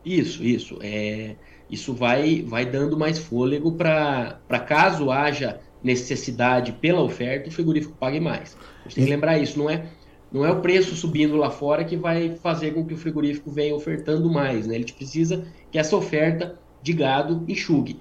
Isso, 0.06 0.44
isso. 0.44 0.78
É, 0.82 1.36
isso 1.70 1.94
vai, 1.94 2.42
vai 2.44 2.66
dando 2.66 2.98
mais 2.98 3.18
fôlego 3.18 3.72
para 3.72 4.60
caso 4.68 5.10
haja 5.10 5.60
necessidade 5.84 6.72
pela 6.74 7.02
oferta, 7.02 7.50
o 7.50 7.52
frigorífico 7.52 7.96
pague 8.00 8.20
mais. 8.20 8.56
A 8.82 8.84
gente 8.84 8.96
tem 8.96 9.06
que 9.06 9.10
lembrar 9.10 9.38
isso, 9.38 9.58
não 9.58 9.70
é, 9.70 9.86
não 10.32 10.46
é 10.46 10.52
o 10.52 10.62
preço 10.62 10.96
subindo 10.96 11.36
lá 11.36 11.50
fora 11.50 11.84
que 11.84 11.98
vai 11.98 12.36
fazer 12.36 12.72
com 12.72 12.86
que 12.86 12.94
o 12.94 12.98
frigorífico 12.98 13.52
venha 13.52 13.76
ofertando 13.76 14.32
mais. 14.32 14.68
Né? 14.68 14.76
Ele 14.76 14.92
precisa 14.92 15.46
que 15.72 15.78
essa 15.78 15.96
oferta 15.96 16.58
de 16.82 16.94
gado 16.94 17.44
enxugue. 17.48 18.00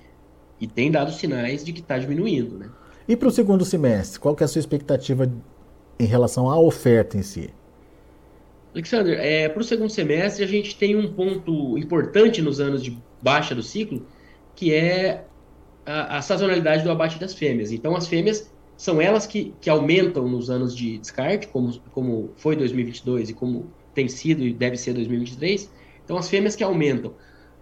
E 0.60 0.66
tem 0.66 0.90
dado 0.90 1.10
sinais 1.12 1.64
de 1.64 1.72
que 1.72 1.80
está 1.80 1.98
diminuindo. 1.98 2.58
Né? 2.58 2.68
E 3.08 3.16
para 3.16 3.28
o 3.28 3.30
segundo 3.30 3.64
semestre, 3.64 4.20
qual 4.20 4.34
que 4.34 4.42
é 4.42 4.46
a 4.46 4.48
sua 4.48 4.60
expectativa 4.60 5.30
em 5.98 6.06
relação 6.06 6.50
à 6.50 6.58
oferta 6.58 7.16
em 7.16 7.22
si? 7.22 7.50
Alexander, 8.72 9.18
é, 9.20 9.48
para 9.48 9.60
o 9.60 9.64
segundo 9.64 9.90
semestre 9.90 10.44
a 10.44 10.46
gente 10.46 10.76
tem 10.76 10.96
um 10.96 11.12
ponto 11.12 11.76
importante 11.76 12.40
nos 12.40 12.58
anos 12.58 12.82
de 12.82 12.96
baixa 13.22 13.54
do 13.54 13.62
ciclo, 13.62 14.06
que 14.54 14.72
é 14.72 15.24
a, 15.84 16.18
a 16.18 16.22
sazonalidade 16.22 16.82
do 16.82 16.90
abate 16.90 17.18
das 17.18 17.34
fêmeas. 17.34 17.70
Então 17.72 17.94
as 17.94 18.06
fêmeas 18.06 18.50
são 18.76 19.00
elas 19.00 19.26
que, 19.26 19.52
que 19.60 19.68
aumentam 19.68 20.26
nos 20.26 20.48
anos 20.48 20.74
de 20.74 20.98
descarte, 20.98 21.48
como, 21.48 21.78
como 21.92 22.30
foi 22.36 22.56
2022 22.56 23.30
e 23.30 23.34
como 23.34 23.70
tem 23.94 24.08
sido 24.08 24.42
e 24.42 24.54
deve 24.54 24.76
ser 24.76 24.94
2023. 24.94 25.70
Então 26.04 26.16
as 26.16 26.28
fêmeas 26.28 26.56
que 26.56 26.64
aumentam 26.64 27.14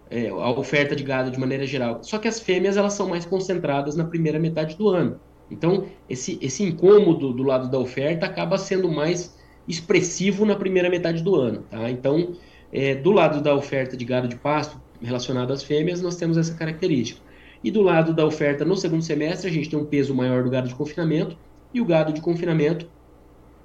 é, 0.09 0.29
a 0.29 0.49
oferta 0.51 0.95
de 0.95 1.03
gado 1.03 1.29
de 1.29 1.39
maneira 1.39 1.65
geral. 1.65 2.03
Só 2.03 2.17
que 2.17 2.27
as 2.27 2.39
fêmeas 2.39 2.77
elas 2.77 2.93
são 2.93 3.09
mais 3.09 3.25
concentradas 3.25 3.95
na 3.95 4.05
primeira 4.05 4.39
metade 4.39 4.75
do 4.77 4.87
ano. 4.89 5.19
Então, 5.51 5.85
esse, 6.09 6.39
esse 6.41 6.63
incômodo 6.63 7.33
do 7.33 7.43
lado 7.43 7.69
da 7.69 7.77
oferta 7.77 8.25
acaba 8.25 8.57
sendo 8.57 8.89
mais 8.89 9.37
expressivo 9.67 10.45
na 10.45 10.55
primeira 10.55 10.89
metade 10.89 11.21
do 11.21 11.35
ano. 11.35 11.63
Tá? 11.69 11.91
Então, 11.91 12.33
é, 12.71 12.95
do 12.95 13.11
lado 13.11 13.41
da 13.41 13.53
oferta 13.53 13.97
de 13.97 14.05
gado 14.05 14.27
de 14.27 14.37
pasto 14.37 14.81
relacionado 15.01 15.51
às 15.51 15.61
fêmeas, 15.61 16.01
nós 16.01 16.15
temos 16.15 16.37
essa 16.37 16.53
característica. 16.55 17.21
E 17.63 17.69
do 17.69 17.81
lado 17.81 18.13
da 18.13 18.25
oferta 18.25 18.63
no 18.63 18.75
segundo 18.75 19.03
semestre, 19.03 19.49
a 19.49 19.53
gente 19.53 19.69
tem 19.69 19.77
um 19.77 19.85
peso 19.85 20.15
maior 20.15 20.43
do 20.43 20.49
gado 20.49 20.67
de 20.67 20.73
confinamento, 20.73 21.37
e 21.73 21.79
o 21.79 21.85
gado 21.85 22.11
de 22.11 22.21
confinamento, 22.21 22.89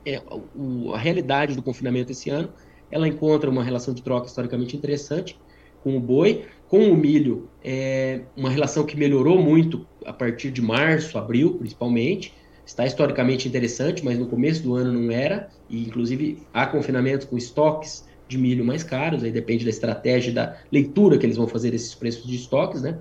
é, 0.05 0.21
o, 0.55 0.93
a 0.93 0.99
realidade 0.99 1.55
do 1.55 1.62
confinamento 1.62 2.12
esse 2.12 2.31
ano, 2.31 2.49
ela 2.90 3.09
encontra 3.09 3.49
uma 3.49 3.64
relação 3.64 3.95
de 3.95 4.02
troca 4.02 4.26
historicamente 4.26 4.76
interessante 4.76 5.38
com 5.87 5.97
o 5.97 6.00
boi, 6.00 6.47
com 6.69 6.90
o 6.90 6.97
milho, 6.97 7.49
é 7.62 8.23
uma 8.37 8.50
relação 8.50 8.85
que 8.85 8.97
melhorou 8.97 9.40
muito 9.40 9.87
a 10.05 10.12
partir 10.12 10.50
de 10.50 10.61
março, 10.61 11.16
abril, 11.16 11.55
principalmente. 11.55 12.35
Está 12.66 12.85
historicamente 12.85 13.47
interessante, 13.47 14.05
mas 14.05 14.19
no 14.19 14.26
começo 14.26 14.64
do 14.64 14.75
ano 14.75 14.93
não 14.93 15.12
era. 15.12 15.49
E, 15.71 15.87
inclusive, 15.87 16.43
há 16.52 16.66
confinamentos 16.66 17.25
com 17.25 17.38
estoques 17.38 18.05
de 18.26 18.37
milho 18.37 18.64
mais 18.64 18.83
caros, 18.83 19.23
aí 19.23 19.31
depende 19.31 19.62
da 19.62 19.71
estratégia, 19.71 20.33
da 20.33 20.57
leitura 20.73 21.19
que 21.19 21.25
eles 21.25 21.37
vão 21.37 21.47
fazer 21.47 21.71
desses 21.71 21.95
preços 21.95 22.28
de 22.28 22.35
estoques, 22.35 22.83
né? 22.83 22.99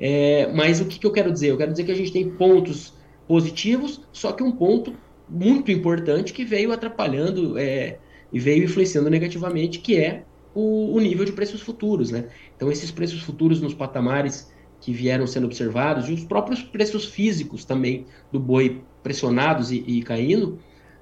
É, 0.00 0.50
mas 0.52 0.80
o 0.80 0.86
que, 0.86 0.98
que 0.98 1.06
eu 1.06 1.12
quero 1.12 1.30
dizer? 1.30 1.52
Eu 1.52 1.56
quero 1.56 1.70
dizer 1.70 1.84
que 1.84 1.92
a 1.92 1.96
gente 1.96 2.10
tem 2.10 2.28
pontos 2.30 2.94
positivos, 3.28 4.00
só 4.12 4.32
que 4.32 4.42
um 4.42 4.50
ponto 4.50 4.92
muito 5.28 5.70
importante 5.70 6.32
que 6.32 6.44
veio 6.44 6.72
atrapalhando 6.72 7.56
é, 7.56 7.98
e 8.32 8.40
veio 8.40 8.64
influenciando 8.64 9.08
negativamente, 9.08 9.78
que 9.78 9.96
é 9.96 10.24
o, 10.54 10.94
o 10.94 11.00
nível 11.00 11.24
de 11.24 11.32
preços 11.32 11.60
futuros, 11.60 12.10
né? 12.10 12.28
Então, 12.56 12.70
esses 12.70 12.90
preços 12.90 13.22
futuros 13.22 13.60
nos 13.60 13.74
patamares 13.74 14.52
que 14.80 14.92
vieram 14.92 15.26
sendo 15.26 15.46
observados, 15.46 16.08
e 16.08 16.12
os 16.12 16.24
próprios 16.24 16.62
preços 16.62 17.06
físicos 17.06 17.64
também 17.64 18.06
do 18.30 18.38
boi 18.38 18.82
pressionados 19.02 19.72
e, 19.72 19.78
e 19.86 20.02
caindo 20.02 20.58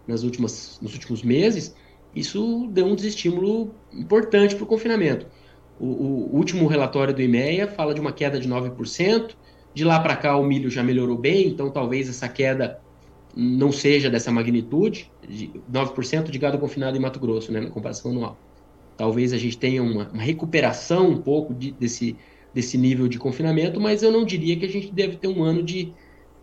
nas 0.07 0.23
últimas, 0.23 0.79
nos 0.81 0.95
últimos 0.95 1.23
meses, 1.23 1.75
isso 2.15 2.69
deu 2.71 2.87
um 2.87 2.95
desestímulo 2.95 3.75
importante 3.93 4.55
para 4.55 4.65
o 4.65 4.67
confinamento. 4.67 5.27
O, 5.81 6.37
último 6.37 6.69
relatório 6.69 7.13
do 7.13 7.21
IMEA 7.21 7.67
fala 7.67 7.93
de 7.93 8.01
uma 8.01 8.13
queda 8.13 8.39
de 8.39 8.49
9%, 8.49 9.35
de 9.75 9.85
lá 9.85 9.99
para 9.99 10.15
cá 10.15 10.37
o 10.37 10.45
milho 10.45 10.71
já 10.71 10.83
melhorou 10.83 11.19
bem, 11.19 11.49
então 11.49 11.71
talvez 11.71 12.09
essa 12.09 12.29
queda 12.29 12.81
não 13.35 13.73
seja 13.73 14.09
dessa 14.09 14.31
magnitude, 14.31 15.11
de 15.27 15.51
9% 15.73 16.31
de 16.31 16.39
gado 16.39 16.59
confinado 16.59 16.97
em 16.97 17.01
Mato 17.01 17.19
Grosso, 17.19 17.51
né, 17.51 17.61
na 17.61 17.71
comparação 17.71 18.13
anual. 18.13 18.39
Talvez 19.03 19.33
a 19.33 19.37
gente 19.37 19.59
tenha 19.59 19.83
uma, 19.83 20.09
uma 20.11 20.23
recuperação 20.23 21.09
um 21.09 21.17
pouco 21.17 21.53
de, 21.53 21.73
desse, 21.73 22.15
desse 22.55 22.79
nível 22.79 23.09
de 23.09 23.19
confinamento, 23.19 23.81
mas 23.81 24.01
eu 24.01 24.13
não 24.13 24.25
diria 24.25 24.57
que 24.57 24.65
a 24.65 24.69
gente 24.69 24.93
deve 24.93 25.17
ter 25.17 25.27
um 25.27 25.43
ano 25.43 25.61
de, 25.61 25.93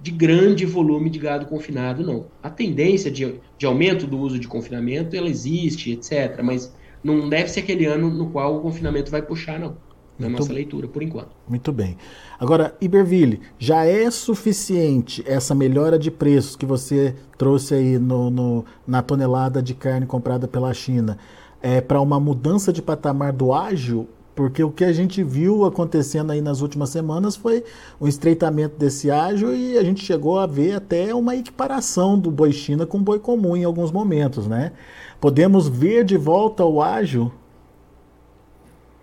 de 0.02 0.12
grande 0.12 0.66
volume 0.66 1.10
de 1.10 1.20
gado 1.20 1.46
confinado, 1.46 2.06
não. 2.06 2.26
A 2.44 2.50
tendência 2.50 3.10
de, 3.10 3.36
de 3.58 3.66
aumento 3.66 4.06
do 4.06 4.20
uso 4.20 4.38
de 4.38 4.46
confinamento, 4.46 5.16
ela 5.16 5.30
existe, 5.30 5.94
etc., 5.94 6.42
mas 6.44 6.76
não 7.02 7.30
deve 7.30 7.50
ser 7.50 7.62
aquele 7.62 7.86
ano 7.86 8.10
no 8.10 8.30
qual 8.30 8.58
o 8.58 8.60
confinamento 8.60 9.10
vai 9.10 9.22
puxar, 9.22 9.58
não. 9.58 9.78
Na 10.20 10.28
Muito 10.28 10.42
nossa 10.42 10.52
leitura, 10.52 10.86
por 10.86 11.02
enquanto. 11.02 11.30
Muito 11.48 11.72
bem. 11.72 11.96
Agora, 12.38 12.76
Iberville, 12.82 13.40
já 13.58 13.86
é 13.86 14.12
suficiente 14.12 15.24
essa 15.26 15.56
melhora 15.56 15.98
de 15.98 16.12
preços 16.12 16.58
que 16.58 16.66
você 16.66 17.16
trouxe 17.38 17.74
aí 17.74 17.98
no, 17.98 18.30
no 18.30 18.66
na 18.86 19.02
tonelada 19.02 19.64
de 19.64 19.74
carne 19.74 20.06
comprada 20.06 20.46
pela 20.46 20.74
China 20.74 21.18
é, 21.62 21.82
para 21.82 22.02
uma 22.02 22.20
mudança 22.20 22.72
de 22.72 22.82
patamar 22.82 23.34
do 23.34 23.54
ágil, 23.54 24.08
porque 24.36 24.64
o 24.64 24.72
que 24.72 24.86
a 24.86 24.94
gente 24.94 25.22
viu 25.22 25.66
acontecendo 25.66 26.32
aí 26.32 26.40
nas 26.40 26.62
últimas 26.62 26.90
semanas 26.90 27.36
foi 27.36 27.64
o 28.00 28.08
estreitamento 28.08 28.78
desse 28.78 29.12
ágil 29.12 29.54
e 29.54 29.78
a 29.78 29.84
gente 29.84 30.04
chegou 30.06 30.40
a 30.40 30.48
ver 30.48 30.76
até 30.76 31.14
uma 31.14 31.36
equiparação 31.36 32.18
do 32.18 32.32
boi 32.32 32.54
China 32.54 32.86
com 32.86 33.00
o 33.00 33.02
boi 33.02 33.20
comum 33.20 33.58
em 33.58 33.66
alguns 33.66 33.92
momentos, 33.92 34.48
né? 34.48 34.72
Podemos 35.20 35.68
ver 35.68 36.06
de 36.06 36.16
volta 36.16 36.64
o 36.64 36.82
ágil? 36.82 37.32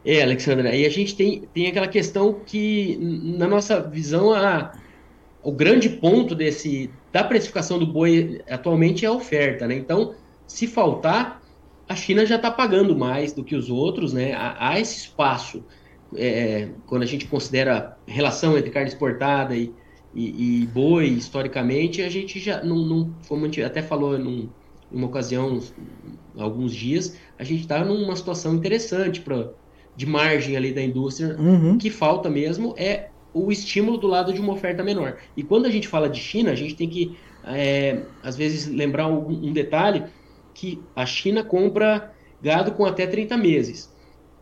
É, 0.02 0.22
Alexandra, 0.22 0.70
aí 0.70 0.86
a 0.86 0.88
gente 0.88 1.14
tem, 1.16 1.42
tem 1.52 1.66
aquela 1.66 1.88
questão 1.88 2.40
que, 2.46 2.96
na 3.36 3.46
nossa 3.46 3.80
visão, 3.80 4.32
a, 4.32 4.72
o 5.42 5.52
grande 5.52 5.88
ponto 5.90 6.34
desse 6.34 6.90
da 7.12 7.24
precificação 7.24 7.78
do 7.78 7.86
boi 7.86 8.40
atualmente 8.48 9.04
é 9.04 9.08
a 9.08 9.12
oferta, 9.12 9.66
né? 9.66 9.74
Então, 9.74 10.14
se 10.46 10.66
faltar, 10.66 11.42
a 11.88 11.94
China 11.94 12.26
já 12.26 12.36
está 12.36 12.50
pagando 12.50 12.96
mais 12.96 13.32
do 13.32 13.44
que 13.44 13.54
os 13.54 13.70
outros, 13.70 14.12
né? 14.12 14.32
Há, 14.32 14.56
há 14.58 14.80
esse 14.80 14.98
espaço 14.98 15.64
é, 16.14 16.68
quando 16.86 17.02
a 17.02 17.06
gente 17.06 17.26
considera 17.26 17.96
relação 18.06 18.56
entre 18.56 18.70
carne 18.70 18.88
exportada 18.88 19.56
e, 19.56 19.72
e, 20.14 20.62
e 20.62 20.66
boi, 20.66 21.06
historicamente, 21.06 22.02
a 22.02 22.08
gente 22.08 22.38
já 22.38 22.62
não, 22.62 22.76
não 22.76 23.14
como 23.28 23.42
a 23.42 23.44
gente 23.46 23.62
até 23.62 23.82
falou 23.82 24.18
num, 24.18 24.48
numa 24.90 25.06
ocasião, 25.06 25.60
alguns 26.36 26.74
dias, 26.74 27.16
a 27.38 27.44
gente 27.44 27.62
está 27.62 27.84
numa 27.84 28.14
situação 28.16 28.54
interessante 28.54 29.20
para 29.20 29.50
de 29.96 30.04
margem 30.04 30.56
ali 30.56 30.72
da 30.72 30.82
indústria. 30.82 31.36
Uhum. 31.38 31.74
O 31.74 31.78
que 31.78 31.88
falta 31.88 32.28
mesmo 32.28 32.74
é 32.76 33.08
o 33.32 33.50
estímulo 33.50 33.96
do 33.96 34.06
lado 34.06 34.32
de 34.32 34.40
uma 34.40 34.52
oferta 34.52 34.82
menor. 34.82 35.16
E 35.34 35.42
quando 35.42 35.66
a 35.66 35.70
gente 35.70 35.88
fala 35.88 36.08
de 36.08 36.20
China, 36.20 36.50
a 36.50 36.54
gente 36.54 36.74
tem 36.74 36.88
que, 36.88 37.16
é, 37.44 38.02
às 38.22 38.36
vezes, 38.36 38.66
lembrar 38.66 39.08
um, 39.08 39.26
um 39.28 39.52
detalhe 39.52 40.04
que 40.56 40.82
a 40.96 41.04
China 41.04 41.44
compra 41.44 42.14
gado 42.40 42.72
com 42.72 42.86
até 42.86 43.06
30 43.06 43.36
meses. 43.36 43.94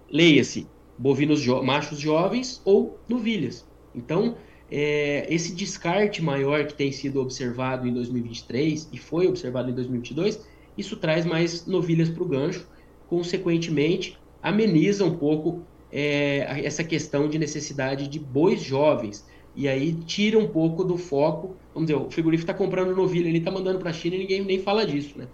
Leia-se, 0.08 0.68
bovinos 0.96 1.40
jo 1.40 1.60
machos 1.60 1.98
jovens 1.98 2.62
ou 2.64 3.00
novilhas. 3.08 3.66
Então, 3.92 4.36
é, 4.70 5.26
esse 5.28 5.52
descarte 5.52 6.22
maior 6.22 6.66
que 6.66 6.74
tem 6.74 6.92
sido 6.92 7.20
observado 7.20 7.88
em 7.88 7.92
2023 7.92 8.90
e 8.92 8.96
foi 8.96 9.26
observado 9.26 9.70
em 9.70 9.74
2022, 9.74 10.46
isso 10.78 10.96
traz 10.96 11.26
mais 11.26 11.66
novilhas 11.66 12.08
para 12.08 12.22
o 12.22 12.26
gancho, 12.26 12.68
consequentemente 13.08 14.16
ameniza 14.40 15.04
um 15.04 15.16
pouco 15.16 15.62
é, 15.90 16.64
essa 16.64 16.84
questão 16.84 17.28
de 17.28 17.38
necessidade 17.40 18.06
de 18.06 18.20
bois 18.20 18.62
jovens. 18.62 19.26
E 19.56 19.68
aí 19.68 19.92
tira 19.92 20.38
um 20.38 20.46
pouco 20.46 20.84
do 20.84 20.96
foco. 20.96 21.56
Vamos 21.72 21.88
dizer, 21.88 22.00
o 22.00 22.08
frigorífico 22.08 22.50
está 22.50 22.54
comprando 22.54 22.94
novilha, 22.94 23.28
ele 23.28 23.38
está 23.38 23.50
mandando 23.50 23.80
para 23.80 23.90
a 23.90 23.92
China 23.92 24.14
e 24.14 24.18
ninguém 24.20 24.44
nem 24.44 24.60
fala 24.60 24.86
disso, 24.86 25.18
né? 25.18 25.26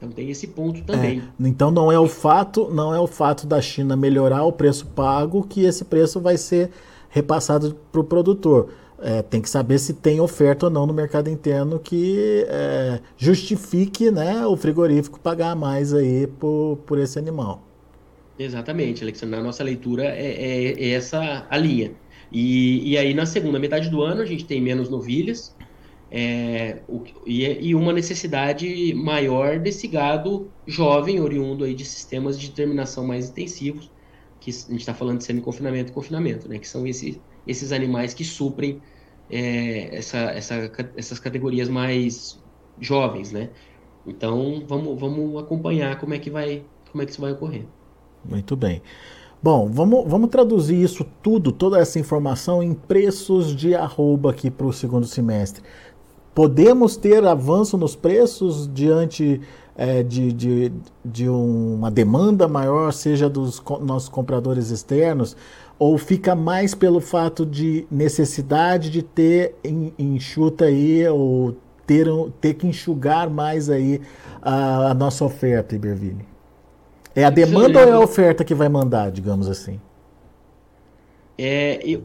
Então 0.00 0.10
tem 0.10 0.30
esse 0.30 0.46
ponto 0.46 0.82
também. 0.82 1.18
É, 1.18 1.46
então 1.46 1.70
não 1.70 1.92
é 1.92 1.98
o 1.98 2.08
fato, 2.08 2.70
não 2.72 2.94
é 2.94 2.98
o 2.98 3.06
fato 3.06 3.46
da 3.46 3.60
China 3.60 3.94
melhorar 3.94 4.44
o 4.44 4.52
preço 4.52 4.86
pago 4.86 5.42
que 5.46 5.62
esse 5.62 5.84
preço 5.84 6.18
vai 6.18 6.38
ser 6.38 6.70
repassado 7.10 7.76
para 7.92 8.00
o 8.00 8.04
produtor. 8.04 8.70
É, 8.98 9.20
tem 9.20 9.42
que 9.42 9.48
saber 9.48 9.78
se 9.78 9.92
tem 9.92 10.18
oferta 10.18 10.66
ou 10.66 10.72
não 10.72 10.86
no 10.86 10.94
mercado 10.94 11.28
interno 11.28 11.78
que 11.78 12.46
é, 12.48 13.00
justifique 13.16 14.10
né, 14.10 14.46
o 14.46 14.56
frigorífico 14.56 15.20
pagar 15.20 15.54
mais 15.54 15.92
aí 15.92 16.26
por, 16.26 16.78
por 16.86 16.98
esse 16.98 17.18
animal. 17.18 17.62
Exatamente, 18.38 19.02
Alexandre. 19.02 19.36
Na 19.36 19.42
nossa 19.42 19.62
leitura 19.62 20.04
é, 20.04 20.32
é, 20.32 20.82
é 20.82 20.90
essa 20.92 21.46
a 21.50 21.58
linha. 21.58 21.92
E, 22.32 22.90
e 22.90 22.96
aí 22.96 23.12
na 23.12 23.26
segunda 23.26 23.58
metade 23.58 23.90
do 23.90 24.02
ano 24.02 24.22
a 24.22 24.26
gente 24.26 24.46
tem 24.46 24.62
menos 24.62 24.88
novilhas, 24.88 25.54
é, 26.10 26.78
o, 26.88 27.04
e, 27.24 27.68
e, 27.68 27.74
uma 27.74 27.92
necessidade 27.92 28.92
maior 28.94 29.58
desse 29.58 29.86
gado 29.86 30.50
jovem, 30.66 31.20
oriundo 31.20 31.64
aí 31.64 31.74
de 31.74 31.84
sistemas 31.84 32.38
de 32.38 32.50
terminação 32.50 33.06
mais 33.06 33.28
intensivos, 33.30 33.90
que 34.40 34.50
a 34.50 34.52
gente 34.52 34.80
está 34.80 34.94
falando 34.94 35.18
de 35.18 35.24
semi-confinamento 35.24 35.92
e 35.92 35.94
confinamento, 35.94 36.48
né, 36.48 36.58
que 36.58 36.66
são 36.66 36.86
esse, 36.86 37.20
esses 37.46 37.70
animais 37.72 38.12
que 38.12 38.24
suprem 38.24 38.80
é, 39.30 39.96
essa, 39.96 40.18
essa, 40.18 40.72
essas 40.96 41.20
categorias 41.20 41.68
mais 41.68 42.42
jovens, 42.80 43.30
né? 43.30 43.50
Então 44.06 44.64
vamos, 44.66 44.98
vamos 44.98 45.40
acompanhar 45.40 45.98
como 46.00 46.14
é 46.14 46.18
que 46.18 46.30
vai 46.30 46.64
como 46.90 47.02
é 47.02 47.06
que 47.06 47.12
isso 47.12 47.20
vai 47.20 47.32
ocorrer. 47.32 47.66
Muito 48.24 48.56
bem. 48.56 48.82
Bom, 49.42 49.70
vamos, 49.70 50.04
vamos 50.06 50.28
traduzir 50.28 50.82
isso 50.82 51.02
tudo, 51.22 51.50
toda 51.50 51.78
essa 51.78 51.98
informação 51.98 52.62
em 52.62 52.74
preços 52.74 53.56
de 53.56 53.74
arroba 53.74 54.32
aqui 54.32 54.50
para 54.50 54.66
o 54.66 54.72
segundo 54.72 55.06
semestre. 55.06 55.62
Podemos 56.34 56.96
ter 56.96 57.24
avanço 57.24 57.76
nos 57.76 57.96
preços 57.96 58.68
diante 58.72 59.40
é, 59.76 60.02
de, 60.02 60.32
de, 60.32 60.72
de, 61.04 61.28
uma 61.28 61.90
demanda 61.90 62.46
maior, 62.46 62.92
seja 62.92 63.28
dos 63.28 63.62
nossos 63.80 64.08
compradores 64.08 64.70
externos, 64.70 65.36
ou 65.78 65.96
fica 65.96 66.34
mais 66.34 66.74
pelo 66.74 67.00
fato 67.00 67.44
de 67.46 67.86
necessidade 67.90 68.90
de 68.90 69.02
ter 69.02 69.54
enxuta 69.98 70.66
aí, 70.66 71.08
ou 71.08 71.56
ter, 71.86 72.06
ter 72.40 72.54
que 72.54 72.66
enxugar 72.66 73.28
mais 73.28 73.68
aí 73.68 74.00
a, 74.42 74.90
a 74.90 74.94
nossa 74.94 75.24
oferta, 75.24 75.74
Iberville? 75.74 76.24
É 77.14 77.24
a 77.24 77.30
demanda 77.30 77.80
ou 77.80 77.88
é 77.88 77.92
a 77.92 78.00
oferta 78.00 78.44
que 78.44 78.54
vai 78.54 78.68
mandar, 78.68 79.10
digamos 79.10 79.48
assim? 79.48 79.80
É, 81.36 81.80
eu, 81.82 82.02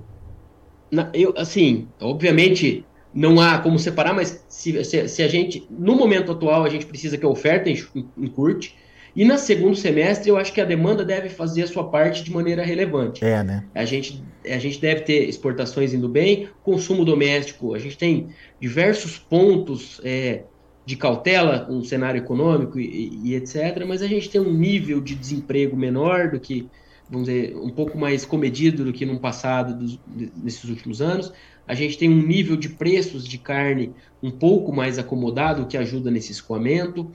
na, 0.89 1.09
eu 1.13 1.33
assim, 1.37 1.87
obviamente 1.99 2.85
não 3.15 3.39
há 3.39 3.57
como 3.59 3.79
separar, 3.79 4.13
mas 4.13 4.45
se, 4.49 4.83
se, 4.83 5.07
se, 5.07 5.23
a 5.23 5.27
gente, 5.29 5.65
no 5.69 5.95
momento 5.95 6.33
atual, 6.33 6.65
a 6.65 6.69
gente 6.69 6.85
precisa 6.85 7.17
que 7.17 7.25
a 7.25 7.29
oferta 7.29 7.69
encurte, 8.17 8.75
e 9.15 9.23
no 9.23 9.37
segundo 9.37 9.77
semestre 9.77 10.29
eu 10.29 10.35
acho 10.35 10.51
que 10.51 10.59
a 10.59 10.65
demanda 10.65 11.05
deve 11.05 11.29
fazer 11.29 11.63
a 11.63 11.67
sua 11.67 11.85
parte 11.85 12.21
de 12.21 12.29
maneira 12.29 12.61
relevante. 12.61 13.23
É, 13.23 13.41
né? 13.41 13.63
A 13.73 13.85
gente, 13.85 14.21
a 14.45 14.57
gente 14.57 14.81
deve 14.81 15.01
ter 15.01 15.29
exportações 15.29 15.93
indo 15.93 16.09
bem, 16.09 16.49
consumo 16.61 17.05
doméstico, 17.05 17.73
a 17.73 17.79
gente 17.79 17.97
tem 17.97 18.27
diversos 18.59 19.17
pontos 19.17 20.01
é, 20.03 20.43
de 20.85 20.97
cautela 20.97 21.61
com 21.61 21.77
o 21.77 21.85
cenário 21.85 22.19
econômico 22.19 22.77
e, 22.77 23.17
e, 23.23 23.35
etc., 23.35 23.85
mas 23.87 24.01
a 24.01 24.07
gente 24.07 24.29
tem 24.29 24.41
um 24.41 24.53
nível 24.53 24.99
de 24.99 25.15
desemprego 25.15 25.77
menor 25.77 26.31
do 26.31 26.39
que, 26.39 26.67
vamos 27.09 27.29
dizer, 27.29 27.55
um 27.55 27.69
pouco 27.69 27.97
mais 27.97 28.25
comedido 28.25 28.83
do 28.83 28.91
que 28.91 29.05
no 29.05 29.17
passado, 29.21 29.73
dos, 29.73 29.97
nesses 30.35 30.65
últimos 30.65 31.01
anos. 31.01 31.31
A 31.67 31.73
gente 31.73 31.97
tem 31.97 32.09
um 32.09 32.21
nível 32.21 32.55
de 32.55 32.69
preços 32.69 33.27
de 33.27 33.37
carne 33.37 33.93
um 34.21 34.31
pouco 34.31 34.71
mais 34.71 34.99
acomodado, 34.99 35.63
o 35.63 35.65
que 35.65 35.77
ajuda 35.77 36.11
nesse 36.11 36.31
escoamento. 36.31 37.11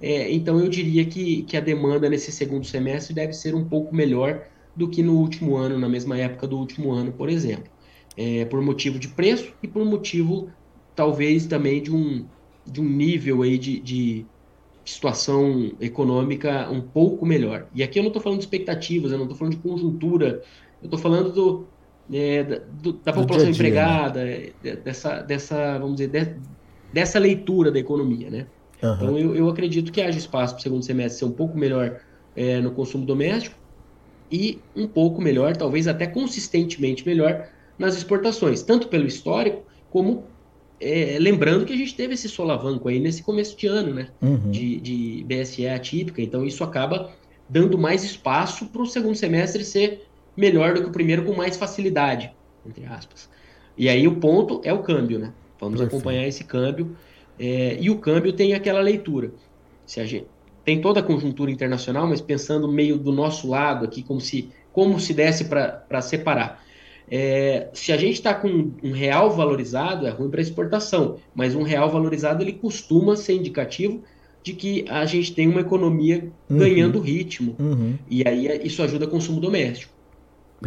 É, 0.00 0.32
então, 0.32 0.58
eu 0.58 0.68
diria 0.68 1.04
que, 1.04 1.42
que 1.42 1.56
a 1.56 1.60
demanda 1.60 2.08
nesse 2.08 2.32
segundo 2.32 2.66
semestre 2.66 3.14
deve 3.14 3.32
ser 3.32 3.54
um 3.54 3.64
pouco 3.64 3.94
melhor 3.94 4.44
do 4.74 4.88
que 4.88 5.02
no 5.02 5.18
último 5.18 5.56
ano, 5.56 5.78
na 5.78 5.88
mesma 5.88 6.18
época 6.18 6.46
do 6.46 6.58
último 6.58 6.90
ano, 6.90 7.12
por 7.12 7.28
exemplo. 7.28 7.70
É, 8.16 8.44
por 8.44 8.60
motivo 8.60 8.98
de 8.98 9.08
preço 9.08 9.54
e 9.62 9.68
por 9.68 9.84
motivo, 9.84 10.50
talvez, 10.94 11.46
também 11.46 11.80
de 11.82 11.94
um, 11.94 12.26
de 12.66 12.80
um 12.80 12.88
nível 12.88 13.42
aí 13.42 13.56
de, 13.56 13.80
de 13.80 14.26
situação 14.84 15.72
econômica 15.80 16.68
um 16.70 16.80
pouco 16.80 17.24
melhor. 17.24 17.68
E 17.74 17.82
aqui 17.82 17.98
eu 17.98 18.02
não 18.02 18.08
estou 18.08 18.22
falando 18.22 18.40
de 18.40 18.44
expectativas, 18.44 19.12
eu 19.12 19.18
não 19.18 19.24
estou 19.24 19.38
falando 19.38 19.54
de 19.54 19.62
conjuntura, 19.62 20.42
eu 20.80 20.86
estou 20.86 20.98
falando 20.98 21.32
do, 21.32 21.66
é, 22.12 22.42
da, 22.42 22.60
do, 22.80 22.92
da 22.92 23.12
população 23.12 23.50
dia 23.50 23.52
-dia, 23.52 23.68
empregada, 23.68 24.24
né? 24.24 24.48
Dessa, 24.84 25.20
dessa, 25.20 25.78
vamos 25.78 25.96
dizer, 25.96 26.08
de, 26.08 26.36
dessa 26.92 27.18
leitura 27.18 27.70
da 27.70 27.78
economia, 27.78 28.30
né? 28.30 28.46
Uhum. 28.82 28.94
Então 28.94 29.18
eu, 29.18 29.36
eu 29.36 29.48
acredito 29.48 29.92
que 29.92 30.00
haja 30.00 30.18
espaço 30.18 30.54
para 30.54 30.60
o 30.60 30.62
segundo 30.62 30.84
semestre 30.84 31.18
ser 31.20 31.24
um 31.24 31.32
pouco 31.32 31.56
melhor 31.56 32.00
é, 32.34 32.60
no 32.60 32.72
consumo 32.72 33.06
doméstico 33.06 33.56
e 34.30 34.58
um 34.74 34.86
pouco 34.86 35.20
melhor, 35.20 35.56
talvez 35.56 35.86
até 35.86 36.06
consistentemente 36.06 37.06
melhor 37.06 37.48
nas 37.78 37.96
exportações, 37.96 38.62
tanto 38.62 38.88
pelo 38.88 39.06
histórico 39.06 39.62
como 39.90 40.24
é, 40.80 41.16
lembrando 41.20 41.64
que 41.64 41.72
a 41.72 41.76
gente 41.76 41.94
teve 41.94 42.14
esse 42.14 42.28
solavanco 42.28 42.88
aí 42.88 42.98
nesse 42.98 43.22
começo 43.22 43.56
de 43.56 43.66
ano, 43.66 43.94
né? 43.94 44.08
Uhum. 44.20 44.50
De, 44.50 44.80
de 44.80 45.24
BSE 45.24 45.68
atípica, 45.68 46.20
então 46.20 46.44
isso 46.44 46.64
acaba 46.64 47.10
dando 47.48 47.78
mais 47.78 48.02
espaço 48.02 48.66
para 48.66 48.82
o 48.82 48.86
segundo 48.86 49.14
semestre 49.14 49.64
ser 49.64 50.06
melhor 50.36 50.74
do 50.74 50.82
que 50.82 50.88
o 50.88 50.92
primeiro 50.92 51.24
com 51.24 51.34
mais 51.34 51.56
facilidade, 51.56 52.32
entre 52.66 52.84
aspas. 52.86 53.28
E 53.76 53.88
aí 53.88 54.06
o 54.06 54.16
ponto 54.16 54.60
é 54.64 54.72
o 54.72 54.82
câmbio, 54.82 55.18
né? 55.18 55.32
Vamos 55.60 55.78
Perfeito. 55.78 55.96
acompanhar 55.96 56.26
esse 56.26 56.44
câmbio. 56.44 56.96
É, 57.38 57.76
e 57.80 57.90
o 57.90 57.98
câmbio 57.98 58.32
tem 58.32 58.54
aquela 58.54 58.80
leitura. 58.80 59.32
Se 59.86 60.00
a 60.00 60.04
gente 60.04 60.26
tem 60.64 60.80
toda 60.80 61.00
a 61.00 61.02
conjuntura 61.02 61.50
internacional, 61.50 62.06
mas 62.06 62.20
pensando 62.20 62.70
meio 62.70 62.96
do 62.96 63.12
nosso 63.12 63.48
lado 63.48 63.84
aqui, 63.84 64.02
como 64.02 64.20
se 64.20 64.50
como 64.72 64.98
se 64.98 65.12
desse 65.12 65.44
para 65.44 66.00
separar. 66.00 66.64
É, 67.10 67.68
se 67.74 67.92
a 67.92 67.96
gente 67.96 68.14
está 68.14 68.32
com 68.32 68.70
um 68.82 68.92
real 68.92 69.30
valorizado, 69.30 70.06
é 70.06 70.10
ruim 70.10 70.30
para 70.30 70.40
exportação, 70.40 71.18
mas 71.34 71.54
um 71.54 71.62
real 71.62 71.90
valorizado 71.90 72.42
ele 72.42 72.54
costuma 72.54 73.16
ser 73.16 73.34
indicativo 73.34 74.02
de 74.42 74.54
que 74.54 74.84
a 74.88 75.04
gente 75.04 75.34
tem 75.34 75.46
uma 75.46 75.60
economia 75.60 76.30
uhum. 76.48 76.56
ganhando 76.56 77.00
ritmo. 77.00 77.54
Uhum. 77.58 77.98
E 78.08 78.26
aí 78.26 78.60
isso 78.64 78.82
ajuda 78.82 79.04
o 79.04 79.08
consumo 79.08 79.40
doméstico. 79.40 79.92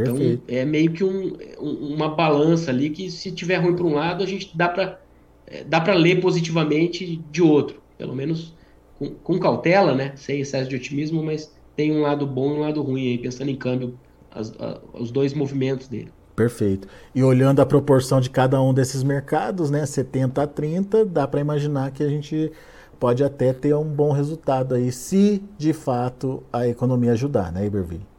Então, 0.01 0.15
Perfeito. 0.15 0.43
Então 0.45 0.57
é 0.57 0.65
meio 0.65 0.91
que 0.91 1.03
um, 1.03 1.37
uma 1.59 2.09
balança 2.09 2.71
ali 2.71 2.89
que 2.89 3.09
se 3.09 3.31
tiver 3.31 3.57
ruim 3.57 3.75
para 3.75 3.85
um 3.85 3.93
lado, 3.93 4.23
a 4.23 4.27
gente 4.27 4.55
dá 4.55 4.67
para 4.67 4.99
é, 5.47 5.63
dá 5.63 5.79
para 5.79 5.93
ler 5.93 6.21
positivamente 6.21 7.21
de 7.31 7.41
outro, 7.41 7.81
pelo 7.97 8.15
menos 8.15 8.53
com, 8.97 9.11
com, 9.11 9.39
cautela, 9.39 9.93
né? 9.93 10.13
Sem 10.15 10.39
excesso 10.39 10.69
de 10.69 10.75
otimismo, 10.75 11.23
mas 11.23 11.53
tem 11.75 11.91
um 11.91 12.01
lado 12.01 12.25
bom 12.25 12.51
e 12.51 12.57
um 12.57 12.59
lado 12.61 12.81
ruim 12.81 13.09
aí, 13.09 13.17
pensando 13.17 13.49
em 13.49 13.55
câmbio, 13.55 13.97
as, 14.31 14.51
a, 14.59 14.79
os 14.93 15.11
dois 15.11 15.33
movimentos 15.33 15.87
dele. 15.87 16.11
Perfeito. 16.35 16.87
E 17.13 17.23
olhando 17.23 17.61
a 17.61 17.65
proporção 17.65 18.19
de 18.19 18.29
cada 18.29 18.61
um 18.61 18.73
desses 18.73 19.03
mercados, 19.03 19.69
né, 19.69 19.85
70 19.85 20.41
a 20.43 20.47
30, 20.47 21.05
dá 21.05 21.27
para 21.27 21.39
imaginar 21.39 21.91
que 21.91 22.03
a 22.03 22.09
gente 22.09 22.51
pode 22.99 23.23
até 23.23 23.53
ter 23.53 23.73
um 23.75 23.85
bom 23.85 24.11
resultado 24.11 24.75
aí, 24.75 24.91
se 24.91 25.41
de 25.57 25.73
fato 25.73 26.43
a 26.51 26.67
economia 26.67 27.13
ajudar, 27.13 27.51
né, 27.51 27.65
Iberville? 27.65 28.14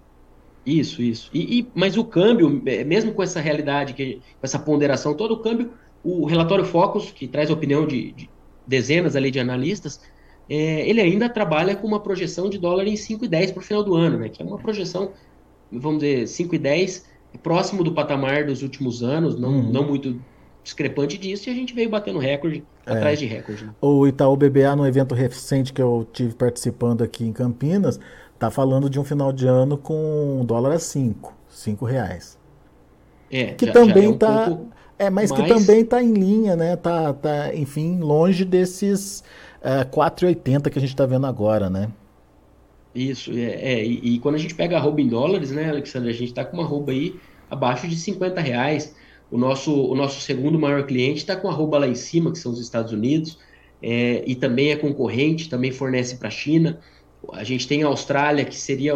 Isso, 0.67 1.01
isso. 1.01 1.31
E, 1.33 1.61
e, 1.61 1.69
mas 1.75 1.97
o 1.97 2.05
câmbio, 2.05 2.61
é, 2.67 2.83
mesmo 2.83 3.13
com 3.13 3.23
essa 3.23 3.41
realidade, 3.41 3.95
que, 3.95 4.17
com 4.17 4.43
essa 4.43 4.59
ponderação 4.59 5.15
todo 5.15 5.33
o 5.35 5.39
câmbio, 5.39 5.71
o 6.03 6.27
relatório 6.27 6.65
Focus, 6.65 7.13
que 7.13 7.29
traz 7.29 7.51
a 7.51 7.55
opinião 7.55 7.87
de, 7.87 8.11
de 8.13 8.29
dezenas 8.67 9.15
ali 9.15 9.31
de 9.31 9.39
analistas, 9.39 10.01
é, 10.51 10.89
ele 10.89 11.01
ainda 11.01 11.29
trabalha 11.29 11.77
com 11.77 11.87
uma 11.87 12.01
projeção 12.01 12.51
de 12.51 12.59
dólar 12.59 12.87
em 12.87 12.95
5,10 12.95 13.53
para 13.53 13.61
o 13.61 13.65
final 13.65 13.85
do 13.85 13.95
ano, 13.95 14.19
né? 14.19 14.29
Que 14.29 14.43
é 14.43 14.45
uma 14.45 14.59
projeção, 14.59 15.13
vamos 15.71 16.01
dizer, 16.01 16.25
5,10 16.25 17.05
próximo 17.43 17.85
do 17.85 17.93
patamar 17.93 18.47
dos 18.47 18.63
últimos 18.63 19.03
anos, 19.03 19.39
não, 19.39 19.51
uhum. 19.51 19.71
não 19.71 19.87
muito 19.87 20.21
discrepante 20.65 21.17
disso, 21.17 21.49
e 21.49 21.53
a 21.53 21.55
gente 21.55 21.73
veio 21.73 21.89
batendo 21.89 22.19
recorde 22.19 22.65
é. 22.85 22.93
atrás 22.93 23.19
de 23.19 23.27
recorde. 23.27 23.65
Né? 23.67 23.71
O 23.81 24.07
Itaú 24.07 24.37
BBA, 24.37 24.75
no 24.75 24.87
evento 24.87 25.15
recente 25.15 25.73
que 25.73 25.81
eu 25.81 26.09
tive 26.13 26.35
participando 26.35 27.03
aqui 27.03 27.25
em 27.25 27.33
Campinas, 27.33 28.01
tá 28.39 28.51
falando 28.51 28.89
de 28.89 28.99
um 28.99 29.05
final 29.05 29.33
de 29.33 29.47
ano 29.47 29.77
com 29.79 30.45
dólar 30.45 30.73
a 30.73 30.79
5, 30.79 31.33
5 31.49 31.85
reais. 31.85 32.39
É, 33.31 33.47
que 33.55 33.67
já, 33.67 33.73
também 33.73 34.03
já 34.03 34.09
é 34.09 34.09
um 34.09 34.19
tá. 34.19 34.47
Pouco 34.47 34.77
é, 34.99 35.11
mas, 35.11 35.31
mas, 35.31 35.41
que 35.41 35.49
também 35.49 35.81
está 35.81 36.03
em 36.03 36.13
linha, 36.13 36.57
né? 36.57 36.75
Tá, 36.75 37.13
tá, 37.13 37.55
enfim, 37.55 37.99
longe 37.99 38.45
desses 38.45 39.23
é, 39.63 39.85
4,80 39.85 40.71
que 40.71 40.79
a 40.79 40.81
gente 40.81 40.91
está 40.91 41.05
vendo 41.05 41.27
agora, 41.27 41.69
né? 41.69 41.91
Isso, 42.95 43.31
é, 43.33 43.75
é 43.75 43.85
e, 43.85 44.15
e, 44.15 44.19
quando 44.21 44.37
a 44.37 44.39
gente 44.39 44.55
pega 44.55 44.77
a 44.77 44.81
rouba 44.81 45.03
em 45.03 45.09
dólares, 45.09 45.51
né, 45.51 45.69
Alexandre, 45.69 46.09
a 46.09 46.15
gente 46.15 46.29
está 46.29 46.45
com 46.45 46.57
uma 46.57 46.65
rouba 46.65 46.93
aí 46.93 47.15
abaixo 47.51 47.87
de 47.87 47.95
50 47.95 48.41
reais. 48.41 48.95
O 49.31 49.37
nosso, 49.37 49.75
o 49.75 49.95
nosso 49.95 50.21
segundo 50.21 50.59
maior 50.59 50.87
cliente 50.87 51.19
está 51.19 51.37
com 51.37 51.49
a 51.49 51.53
rouba 51.53 51.79
lá 51.79 51.87
em 51.87 51.95
cima, 51.95 52.33
que 52.33 52.39
são 52.39 52.53
os 52.53 52.61
Estados 52.61 52.93
Unidos, 52.93 53.39
é, 53.83 54.25
e 54.27 54.35
também 54.35 54.71
é 54.71 54.77
concorrente, 54.77 55.51
também 55.51 55.73
fornece 55.73 56.17
para 56.17 56.29
a 56.29 56.31
China. 56.31 56.81
A 57.33 57.45
gente 57.45 57.67
tem 57.67 57.83
a 57.83 57.87
Austrália, 57.87 58.45
que 58.45 58.57
seria 58.57 58.95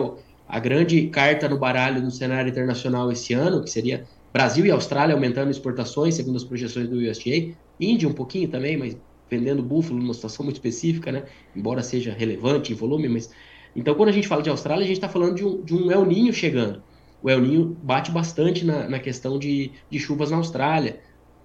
a 0.48 0.58
grande 0.58 1.06
carta 1.08 1.48
no 1.48 1.56
baralho 1.58 2.02
no 2.02 2.10
cenário 2.10 2.50
internacional 2.50 3.10
esse 3.10 3.32
ano, 3.32 3.62
que 3.62 3.70
seria 3.70 4.04
Brasil 4.32 4.64
e 4.66 4.70
Austrália 4.70 5.14
aumentando 5.14 5.50
exportações, 5.50 6.14
segundo 6.14 6.36
as 6.36 6.44
projeções 6.44 6.88
do 6.88 6.96
USDA. 6.96 7.54
Índia 7.80 8.08
um 8.08 8.12
pouquinho 8.12 8.48
também, 8.48 8.76
mas 8.76 8.96
vendendo 9.30 9.62
búfalo 9.62 9.98
numa 9.98 10.14
situação 10.14 10.44
muito 10.44 10.56
específica, 10.56 11.12
né? 11.12 11.24
Embora 11.54 11.82
seja 11.82 12.12
relevante 12.12 12.72
em 12.72 12.76
volume, 12.76 13.08
mas... 13.08 13.30
Então, 13.74 13.94
quando 13.94 14.08
a 14.08 14.12
gente 14.12 14.26
fala 14.26 14.42
de 14.42 14.50
Austrália, 14.50 14.82
a 14.82 14.86
gente 14.86 14.96
está 14.96 15.08
falando 15.08 15.36
de 15.36 15.44
um, 15.44 15.62
de 15.62 15.74
um 15.74 15.90
El 15.90 16.04
Ninho 16.04 16.32
chegando. 16.32 16.82
O 17.22 17.30
El 17.30 17.40
Ninho 17.40 17.76
bate 17.82 18.10
bastante 18.10 18.64
na, 18.64 18.88
na 18.88 18.98
questão 18.98 19.38
de, 19.38 19.70
de 19.88 19.98
chuvas 20.00 20.30
na 20.30 20.38
Austrália. 20.38 21.00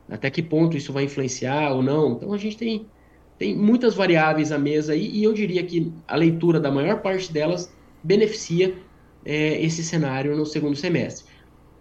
Até 0.10 0.32
que 0.32 0.42
ponto 0.42 0.76
isso 0.76 0.92
vai 0.92 1.04
influenciar 1.04 1.72
ou 1.74 1.84
não. 1.84 2.14
Então, 2.14 2.34
a 2.34 2.38
gente 2.38 2.58
tem, 2.58 2.88
tem 3.38 3.56
muitas 3.56 3.96
variáveis 3.96 4.52
à 4.52 4.58
mesa 4.58 4.94
aí, 4.94 5.10
e 5.12 5.24
eu 5.24 5.34
diria 5.34 5.64
que 5.64 5.92
a 6.08 6.16
leitura 6.16 6.60
da 6.60 6.72
maior 6.72 7.02
parte 7.02 7.32
delas 7.32 7.72
beneficia 8.04 8.76
é, 9.26 9.62
esse 9.64 9.84
cenário 9.84 10.36
no 10.36 10.46
segundo 10.46 10.76
semestre. 10.76 11.26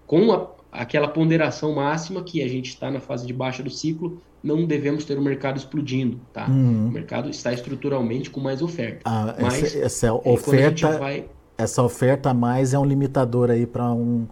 Com 0.07 0.33
a 0.33 0.55
aquela 0.75 1.07
ponderação 1.07 1.73
máxima 1.77 2.23
que 2.23 2.43
a 2.43 2.49
gente 2.49 2.71
está 2.71 2.91
na 2.91 2.99
fase 2.99 3.25
de 3.25 3.33
baixa 3.33 3.63
do 3.63 3.71
ciclo, 3.71 4.21
não 4.43 4.67
devemos 4.67 5.05
ter 5.05 5.17
o 5.17 5.23
mercado 5.23 5.57
explodindo, 5.57 6.21
tá? 6.33 6.47
Uhum. 6.49 6.89
O 6.89 6.91
mercado 6.91 7.31
está 7.31 7.53
estruturalmente 7.53 8.29
com 8.29 8.41
mais 8.41 8.61
oferta. 8.61 9.01
Ah, 9.05 9.37
Mas, 9.41 9.63
essa, 9.63 9.79
essa 9.79 10.07
é, 10.09 10.13
oferta, 10.13 10.99
vai... 10.99 11.27
essa 11.57 11.83
oferta 11.83 12.31
a 12.31 12.35
mais 12.35 12.75
é 12.75 12.79
um 12.79 12.85
limitador 12.85 13.51
aí 13.51 13.67
para 13.67 13.91
um, 13.93 14.27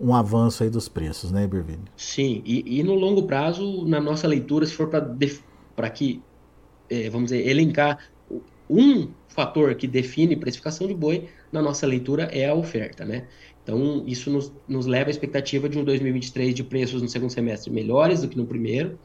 um 0.00 0.14
avanço 0.14 0.62
aí 0.62 0.70
dos 0.70 0.88
preços, 0.88 1.32
né, 1.32 1.44
Iberville? 1.44 1.82
Sim, 1.96 2.42
e, 2.46 2.78
e, 2.78 2.82
no 2.84 2.94
longo 2.94 3.24
prazo, 3.24 3.84
na 3.84 4.00
nossa 4.00 4.28
leitura, 4.28 4.64
se 4.64 4.72
for 4.72 4.88
para 4.88 5.90
que, 5.90 6.22
vamos 7.10 7.30
dizer, 7.30 7.48
elencar 7.48 7.98
um 8.68 9.08
fator 9.28 9.74
que 9.74 9.86
define 9.86 10.36
precificação 10.36 10.86
de 10.86 10.94
boi, 10.94 11.28
na 11.50 11.60
nossa 11.60 11.86
leitura 11.86 12.24
é 12.24 12.48
a 12.48 12.54
oferta, 12.54 13.04
né? 13.04 13.26
Então, 13.62 14.02
isso 14.06 14.30
nos, 14.30 14.52
nos 14.66 14.86
leva 14.86 15.08
à 15.08 15.12
expectativa 15.12 15.68
de 15.68 15.78
um 15.78 15.84
2023 15.84 16.54
de 16.54 16.64
preços 16.64 17.00
no 17.00 17.08
segundo 17.08 17.30
semestre 17.30 17.70
melhores 17.70 18.22
do 18.22 18.28
que 18.28 18.36
no 18.36 18.46
primeiro, 18.46 18.98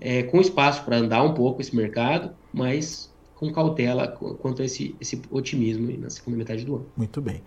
é, 0.00 0.22
com 0.22 0.40
espaço 0.40 0.84
para 0.84 0.96
andar 0.96 1.22
um 1.22 1.34
pouco 1.34 1.60
esse 1.60 1.74
mercado, 1.74 2.34
mas 2.52 3.12
com 3.34 3.52
cautela 3.52 4.08
quanto 4.08 4.62
a 4.62 4.64
esse, 4.64 4.94
esse 5.00 5.20
otimismo 5.30 5.96
na 5.98 6.10
segunda 6.10 6.36
metade 6.36 6.64
do 6.64 6.76
ano. 6.76 6.86
Muito 6.96 7.20
bem. 7.20 7.42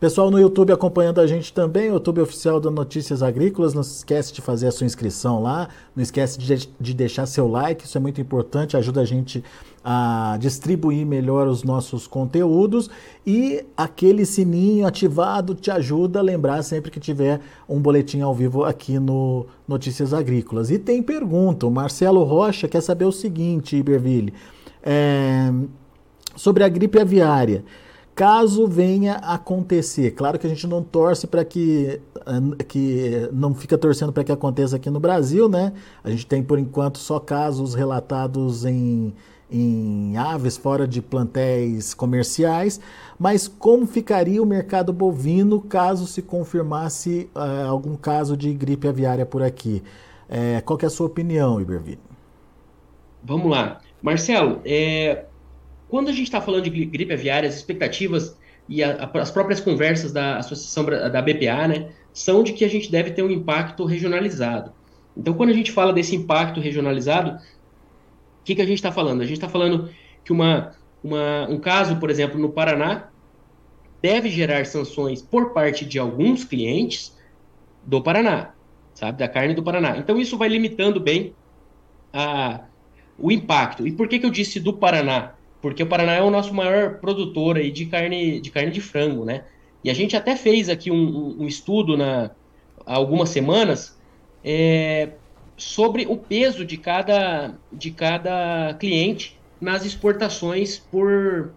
Pessoal 0.00 0.30
no 0.30 0.40
YouTube 0.40 0.72
acompanhando 0.72 1.20
a 1.20 1.26
gente 1.26 1.52
também, 1.52 1.88
YouTube 1.88 2.22
oficial 2.22 2.58
da 2.58 2.70
Notícias 2.70 3.22
Agrícolas, 3.22 3.74
não 3.74 3.82
esquece 3.82 4.32
de 4.32 4.40
fazer 4.40 4.68
a 4.68 4.72
sua 4.72 4.86
inscrição 4.86 5.42
lá, 5.42 5.68
não 5.94 6.02
esquece 6.02 6.38
de, 6.38 6.70
de 6.80 6.94
deixar 6.94 7.26
seu 7.26 7.46
like, 7.46 7.84
isso 7.84 7.98
é 7.98 8.00
muito 8.00 8.18
importante, 8.18 8.78
ajuda 8.78 9.02
a 9.02 9.04
gente 9.04 9.44
a 9.84 10.38
distribuir 10.40 11.04
melhor 11.04 11.46
os 11.46 11.62
nossos 11.62 12.06
conteúdos. 12.06 12.88
E 13.26 13.62
aquele 13.76 14.24
sininho 14.24 14.86
ativado 14.86 15.54
te 15.54 15.70
ajuda 15.70 16.20
a 16.20 16.22
lembrar 16.22 16.62
sempre 16.62 16.90
que 16.90 16.98
tiver 16.98 17.38
um 17.68 17.78
boletim 17.78 18.22
ao 18.22 18.34
vivo 18.34 18.64
aqui 18.64 18.98
no 18.98 19.44
Notícias 19.68 20.14
Agrícolas. 20.14 20.70
E 20.70 20.78
tem 20.78 21.02
pergunta, 21.02 21.66
o 21.66 21.70
Marcelo 21.70 22.24
Rocha 22.24 22.66
quer 22.66 22.80
saber 22.80 23.04
o 23.04 23.12
seguinte, 23.12 23.76
Iberville, 23.76 24.32
é, 24.82 25.52
sobre 26.36 26.64
a 26.64 26.70
gripe 26.70 26.98
aviária 26.98 27.62
caso 28.14 28.66
venha 28.66 29.14
a 29.16 29.34
acontecer. 29.34 30.10
Claro 30.12 30.38
que 30.38 30.46
a 30.46 30.50
gente 30.50 30.66
não 30.66 30.82
torce 30.82 31.26
para 31.26 31.44
que, 31.44 32.00
eh, 32.26 32.64
que 32.64 33.28
não 33.32 33.54
fica 33.54 33.78
torcendo 33.78 34.12
para 34.12 34.24
que 34.24 34.32
aconteça 34.32 34.76
aqui 34.76 34.90
no 34.90 35.00
Brasil, 35.00 35.48
né? 35.48 35.72
A 36.04 36.10
gente 36.10 36.26
tem 36.26 36.42
por 36.42 36.58
enquanto 36.58 36.98
só 36.98 37.18
casos 37.18 37.74
relatados 37.74 38.64
em, 38.64 39.14
em 39.50 40.16
aves 40.16 40.56
fora 40.56 40.86
de 40.86 41.00
plantéis 41.00 41.94
comerciais, 41.94 42.80
mas 43.18 43.48
como 43.48 43.86
ficaria 43.86 44.42
o 44.42 44.46
mercado 44.46 44.92
bovino 44.92 45.60
caso 45.60 46.06
se 46.06 46.22
confirmasse 46.22 47.30
uh, 47.34 47.68
algum 47.68 47.96
caso 47.96 48.36
de 48.36 48.52
gripe 48.52 48.86
aviária 48.86 49.24
por 49.24 49.42
aqui? 49.42 49.82
É, 50.28 50.60
qual 50.60 50.78
é 50.82 50.86
a 50.86 50.90
sua 50.90 51.06
opinião, 51.06 51.60
Iberville? 51.60 51.98
Vamos 53.22 53.50
lá. 53.50 53.80
Marcelo, 54.00 54.60
é, 54.64 55.24
quando 55.90 56.08
a 56.08 56.12
gente 56.12 56.24
está 56.24 56.40
falando 56.40 56.64
de 56.64 56.70
gripe 56.70 57.12
aviária, 57.12 57.48
as 57.48 57.56
expectativas 57.56 58.38
e 58.68 58.82
a, 58.82 59.04
a, 59.04 59.20
as 59.20 59.30
próprias 59.30 59.60
conversas 59.60 60.12
da 60.12 60.38
associação 60.38 60.84
da 60.84 61.20
BPA, 61.20 61.66
né, 61.68 61.90
são 62.12 62.42
de 62.42 62.52
que 62.52 62.64
a 62.64 62.68
gente 62.68 62.90
deve 62.90 63.10
ter 63.10 63.22
um 63.22 63.30
impacto 63.30 63.84
regionalizado. 63.84 64.72
Então, 65.16 65.34
quando 65.34 65.50
a 65.50 65.54
gente 65.54 65.72
fala 65.72 65.92
desse 65.92 66.14
impacto 66.14 66.60
regionalizado, 66.60 67.32
o 67.32 68.44
que, 68.44 68.54
que 68.54 68.62
a 68.62 68.66
gente 68.66 68.78
está 68.78 68.92
falando? 68.92 69.20
A 69.20 69.24
gente 69.24 69.36
está 69.36 69.48
falando 69.48 69.90
que 70.24 70.32
uma, 70.32 70.72
uma, 71.02 71.48
um 71.48 71.58
caso, 71.58 71.96
por 71.96 72.08
exemplo, 72.08 72.38
no 72.38 72.50
Paraná, 72.50 73.08
deve 74.00 74.30
gerar 74.30 74.64
sanções 74.66 75.20
por 75.20 75.52
parte 75.52 75.84
de 75.84 75.98
alguns 75.98 76.44
clientes 76.44 77.18
do 77.84 78.00
Paraná, 78.00 78.52
sabe, 78.94 79.18
da 79.18 79.28
carne 79.28 79.54
do 79.54 79.62
Paraná. 79.62 79.98
Então, 79.98 80.18
isso 80.18 80.38
vai 80.38 80.48
limitando 80.48 81.00
bem 81.00 81.34
a, 82.12 82.60
o 83.18 83.30
impacto. 83.30 83.86
E 83.86 83.92
por 83.92 84.08
que, 84.08 84.18
que 84.18 84.26
eu 84.26 84.30
disse 84.30 84.60
do 84.60 84.72
Paraná? 84.72 85.34
Porque 85.60 85.82
o 85.82 85.86
Paraná 85.86 86.14
é 86.14 86.22
o 86.22 86.30
nosso 86.30 86.54
maior 86.54 86.98
produtor 86.98 87.56
aí 87.56 87.70
de 87.70 87.86
carne 87.86 88.40
de 88.40 88.50
carne 88.50 88.70
de 88.70 88.80
frango, 88.80 89.24
né? 89.24 89.44
E 89.84 89.90
a 89.90 89.94
gente 89.94 90.16
até 90.16 90.36
fez 90.36 90.68
aqui 90.68 90.90
um, 90.90 91.42
um 91.42 91.46
estudo 91.46 91.96
na 91.96 92.30
há 92.86 92.94
algumas 92.94 93.28
semanas 93.28 93.98
é, 94.44 95.10
sobre 95.56 96.06
o 96.06 96.16
peso 96.16 96.64
de 96.64 96.76
cada 96.76 97.54
de 97.72 97.90
cada 97.90 98.74
cliente 98.74 99.38
nas 99.60 99.84
exportações 99.84 100.78
por 100.78 101.52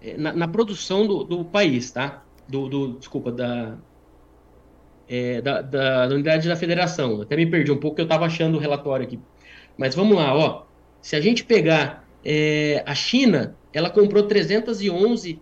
é, 0.00 0.16
na, 0.16 0.32
na 0.32 0.48
produção 0.48 1.06
do, 1.06 1.24
do, 1.24 1.44
país, 1.44 1.90
tá? 1.90 2.22
Do, 2.48 2.68
do 2.68 2.92
desculpa 2.98 3.32
da, 3.32 3.76
é, 5.08 5.40
da, 5.40 5.62
da, 5.62 6.06
da 6.06 6.14
unidade 6.14 6.48
da 6.48 6.56
federação. 6.56 7.22
Até 7.22 7.36
me 7.36 7.46
perdi 7.46 7.72
um 7.72 7.78
pouco, 7.78 8.00
eu 8.00 8.04
estava 8.04 8.26
achando 8.26 8.56
o 8.56 8.60
relatório 8.60 9.04
aqui. 9.06 9.18
Mas 9.76 9.94
vamos 9.94 10.16
lá, 10.16 10.36
ó. 10.36 10.64
Se 11.00 11.16
a 11.16 11.20
gente 11.20 11.44
pegar 11.44 12.03
é, 12.24 12.82
a 12.86 12.94
China 12.94 13.56
ela 13.72 13.90
comprou 13.90 14.22
311 14.24 15.40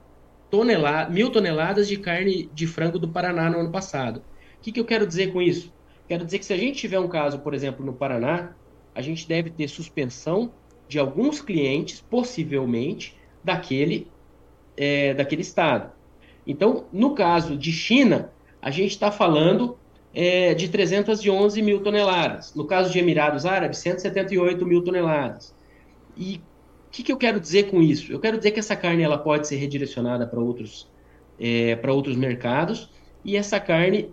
toneladas, 0.50 1.14
mil 1.14 1.30
toneladas 1.30 1.88
de 1.88 1.96
carne 1.96 2.50
de 2.52 2.66
frango 2.66 2.98
do 2.98 3.08
Paraná 3.08 3.48
no 3.48 3.60
ano 3.60 3.70
passado. 3.70 4.22
O 4.58 4.62
que, 4.62 4.72
que 4.72 4.80
eu 4.80 4.84
quero 4.84 5.06
dizer 5.06 5.32
com 5.32 5.40
isso? 5.40 5.72
Quero 6.08 6.24
dizer 6.24 6.38
que 6.38 6.44
se 6.44 6.52
a 6.52 6.56
gente 6.56 6.78
tiver 6.78 6.98
um 6.98 7.08
caso, 7.08 7.38
por 7.38 7.54
exemplo, 7.54 7.84
no 7.84 7.92
Paraná, 7.92 8.54
a 8.94 9.00
gente 9.00 9.26
deve 9.26 9.50
ter 9.50 9.68
suspensão 9.68 10.52
de 10.88 10.98
alguns 10.98 11.40
clientes, 11.40 12.00
possivelmente, 12.00 13.16
daquele, 13.42 14.08
é, 14.76 15.14
daquele 15.14 15.42
estado. 15.42 15.90
Então, 16.46 16.86
no 16.92 17.14
caso 17.14 17.56
de 17.56 17.72
China, 17.72 18.30
a 18.60 18.70
gente 18.70 18.90
está 18.90 19.10
falando 19.10 19.78
é, 20.14 20.54
de 20.54 20.68
311 20.68 21.62
mil 21.62 21.80
toneladas. 21.80 22.54
No 22.54 22.66
caso 22.66 22.92
de 22.92 22.98
Emirados 22.98 23.46
Árabes, 23.46 23.78
178 23.78 24.66
mil 24.66 24.84
toneladas. 24.84 25.54
E 26.16 26.40
que, 26.92 27.02
que 27.02 27.10
eu 27.10 27.16
quero 27.16 27.40
dizer 27.40 27.70
com 27.70 27.80
isso? 27.80 28.12
Eu 28.12 28.20
quero 28.20 28.36
dizer 28.36 28.50
que 28.50 28.60
essa 28.60 28.76
carne 28.76 29.02
ela 29.02 29.16
pode 29.16 29.48
ser 29.48 29.56
redirecionada 29.56 30.26
para 30.26 30.38
outros, 30.38 30.86
é, 31.40 31.78
outros 31.88 32.14
mercados 32.14 32.90
e 33.24 33.34
essa 33.34 33.58
carne 33.58 34.10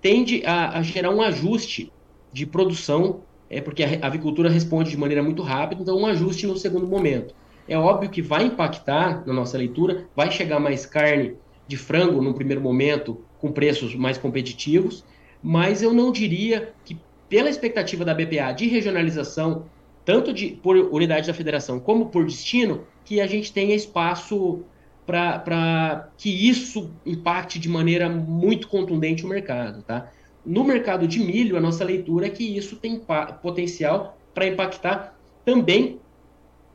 tende 0.00 0.42
a, 0.46 0.78
a 0.78 0.82
gerar 0.82 1.10
um 1.10 1.20
ajuste 1.20 1.92
de 2.32 2.46
produção, 2.46 3.22
é 3.50 3.60
porque 3.60 3.82
a 3.82 4.06
avicultura 4.06 4.48
responde 4.48 4.90
de 4.90 4.96
maneira 4.96 5.22
muito 5.22 5.42
rápida, 5.42 5.82
então 5.82 5.98
um 5.98 6.06
ajuste 6.06 6.46
no 6.46 6.56
segundo 6.56 6.86
momento. 6.86 7.34
É 7.68 7.76
óbvio 7.76 8.08
que 8.08 8.22
vai 8.22 8.44
impactar 8.44 9.26
na 9.26 9.32
nossa 9.32 9.58
leitura, 9.58 10.06
vai 10.14 10.30
chegar 10.30 10.60
mais 10.60 10.86
carne 10.86 11.36
de 11.66 11.76
frango 11.76 12.22
no 12.22 12.32
primeiro 12.32 12.60
momento 12.60 13.24
com 13.40 13.50
preços 13.50 13.94
mais 13.94 14.16
competitivos, 14.16 15.04
mas 15.42 15.82
eu 15.82 15.92
não 15.92 16.12
diria 16.12 16.72
que 16.84 16.96
pela 17.28 17.50
expectativa 17.50 18.04
da 18.04 18.14
BPA 18.14 18.52
de 18.52 18.68
regionalização 18.68 19.66
tanto 20.10 20.32
de, 20.32 20.48
por 20.60 20.76
unidade 20.76 21.28
da 21.28 21.32
federação 21.32 21.78
como 21.78 22.06
por 22.06 22.24
destino, 22.24 22.84
que 23.04 23.20
a 23.20 23.28
gente 23.28 23.52
tenha 23.52 23.76
espaço 23.76 24.64
para 25.06 26.08
que 26.16 26.48
isso 26.48 26.90
impacte 27.06 27.60
de 27.60 27.68
maneira 27.68 28.08
muito 28.08 28.66
contundente 28.66 29.24
o 29.24 29.28
mercado. 29.28 29.84
Tá? 29.84 30.10
No 30.44 30.64
mercado 30.64 31.06
de 31.06 31.20
milho, 31.20 31.56
a 31.56 31.60
nossa 31.60 31.84
leitura 31.84 32.26
é 32.26 32.28
que 32.28 32.42
isso 32.42 32.74
tem 32.74 33.00
potencial 33.40 34.18
para 34.34 34.48
impactar 34.48 35.16
também 35.44 36.00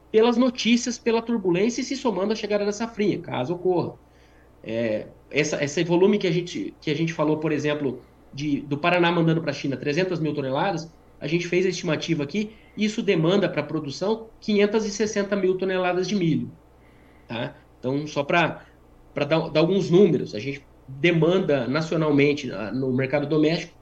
pelas 0.09 0.37
notícias, 0.37 0.97
pela 0.97 1.21
turbulência 1.21 1.81
e 1.81 1.83
se 1.83 1.97
somando 1.97 2.31
à 2.31 2.35
chegada 2.37 2.63
da 2.63 2.71
safrinha, 2.71 3.19
caso 3.19 3.55
ocorra. 3.55 3.95
É, 4.63 5.07
essa, 5.29 5.61
esse 5.61 5.83
volume 5.83 6.17
que 6.17 6.27
a, 6.27 6.31
gente, 6.31 6.73
que 6.79 6.89
a 6.89 6.95
gente 6.95 7.11
falou, 7.11 7.35
por 7.37 7.51
exemplo, 7.51 8.01
de, 8.33 8.61
do 8.61 8.77
Paraná 8.77 9.11
mandando 9.11 9.41
para 9.41 9.51
a 9.51 9.53
China 9.53 9.75
300 9.75 10.21
mil 10.21 10.33
toneladas, 10.33 10.89
a 11.19 11.27
gente 11.27 11.47
fez 11.47 11.65
a 11.65 11.69
estimativa 11.69 12.23
aqui, 12.23 12.51
isso 12.77 13.01
demanda 13.01 13.47
para 13.47 13.61
a 13.61 13.65
produção 13.65 14.27
560 14.41 15.35
mil 15.35 15.57
toneladas 15.57 16.07
de 16.07 16.15
milho. 16.15 16.51
Tá? 17.27 17.55
Então, 17.79 18.05
só 18.07 18.23
para 18.23 18.61
dar, 19.15 19.49
dar 19.49 19.59
alguns 19.59 19.89
números, 19.89 20.35
a 20.35 20.39
gente 20.39 20.65
demanda 20.87 21.67
nacionalmente 21.67 22.47
no 22.73 22.91
mercado 22.93 23.27
doméstico 23.27 23.75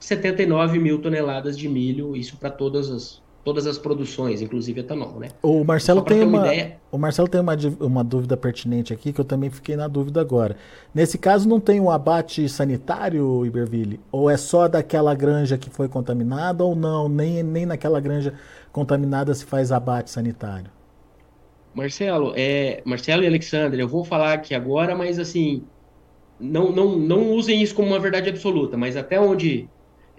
79 0.00 0.78
mil 0.78 1.00
toneladas 1.00 1.56
de 1.56 1.68
milho, 1.68 2.16
isso 2.16 2.38
para 2.38 2.50
todas 2.50 2.90
as, 2.90 3.22
todas 3.50 3.66
as 3.66 3.76
produções, 3.76 4.40
inclusive 4.40 4.78
etanol, 4.78 5.18
né? 5.18 5.26
O 5.42 5.64
Marcelo 5.64 6.02
tem 6.02 6.22
uma, 6.22 6.44
uma 6.44 6.72
o 6.92 6.98
Marcelo 6.98 7.26
tem 7.26 7.40
uma, 7.40 7.56
uma 7.80 8.04
dúvida 8.04 8.36
pertinente 8.36 8.92
aqui 8.92 9.12
que 9.12 9.20
eu 9.20 9.24
também 9.24 9.50
fiquei 9.50 9.74
na 9.74 9.88
dúvida 9.88 10.20
agora. 10.20 10.56
Nesse 10.94 11.18
caso 11.18 11.48
não 11.48 11.58
tem 11.58 11.80
um 11.80 11.90
abate 11.90 12.48
sanitário, 12.48 13.44
Iberville? 13.44 13.98
Ou 14.12 14.30
é 14.30 14.36
só 14.36 14.68
daquela 14.68 15.16
granja 15.16 15.58
que 15.58 15.68
foi 15.68 15.88
contaminada 15.88 16.62
ou 16.62 16.76
não? 16.76 17.08
Nem, 17.08 17.42
nem 17.42 17.66
naquela 17.66 17.98
granja 17.98 18.34
contaminada 18.70 19.34
se 19.34 19.44
faz 19.44 19.72
abate 19.72 20.12
sanitário? 20.12 20.70
Marcelo, 21.74 22.32
é, 22.36 22.82
Marcelo 22.84 23.24
e 23.24 23.26
Alexandre, 23.26 23.82
eu 23.82 23.88
vou 23.88 24.04
falar 24.04 24.34
aqui 24.34 24.54
agora, 24.54 24.94
mas 24.94 25.18
assim, 25.18 25.64
não, 26.38 26.70
não, 26.70 26.96
não 26.96 27.32
usem 27.32 27.60
isso 27.60 27.74
como 27.74 27.88
uma 27.88 27.98
verdade 27.98 28.28
absoluta, 28.28 28.76
mas 28.76 28.96
até 28.96 29.18
onde 29.20 29.68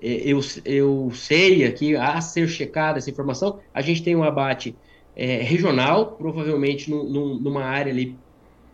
eu, 0.02 0.40
eu 0.66 1.12
sei 1.14 1.66
aqui, 1.66 1.96
a 1.96 2.20
ser 2.22 2.48
checada 2.48 2.98
essa 2.98 3.10
informação, 3.10 3.60
a 3.74 3.82
gente 3.82 4.02
tem 4.02 4.16
um 4.16 4.24
abate 4.24 4.76
é, 5.16 5.38
regional, 5.42 6.14
provavelmente 6.14 6.90
no, 6.90 7.04
no, 7.04 7.40
numa 7.40 7.64
área 7.64 7.92
ali 7.92 8.18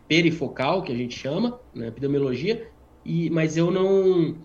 perifocal, 0.07 0.81
que 0.81 0.91
a 0.91 0.95
gente 0.95 1.17
chama, 1.17 1.59
na 1.73 1.81
né, 1.81 1.87
epidemiologia, 1.89 2.67
e, 3.03 3.29
mas 3.29 3.57
eu 3.57 3.69
não 3.69 4.35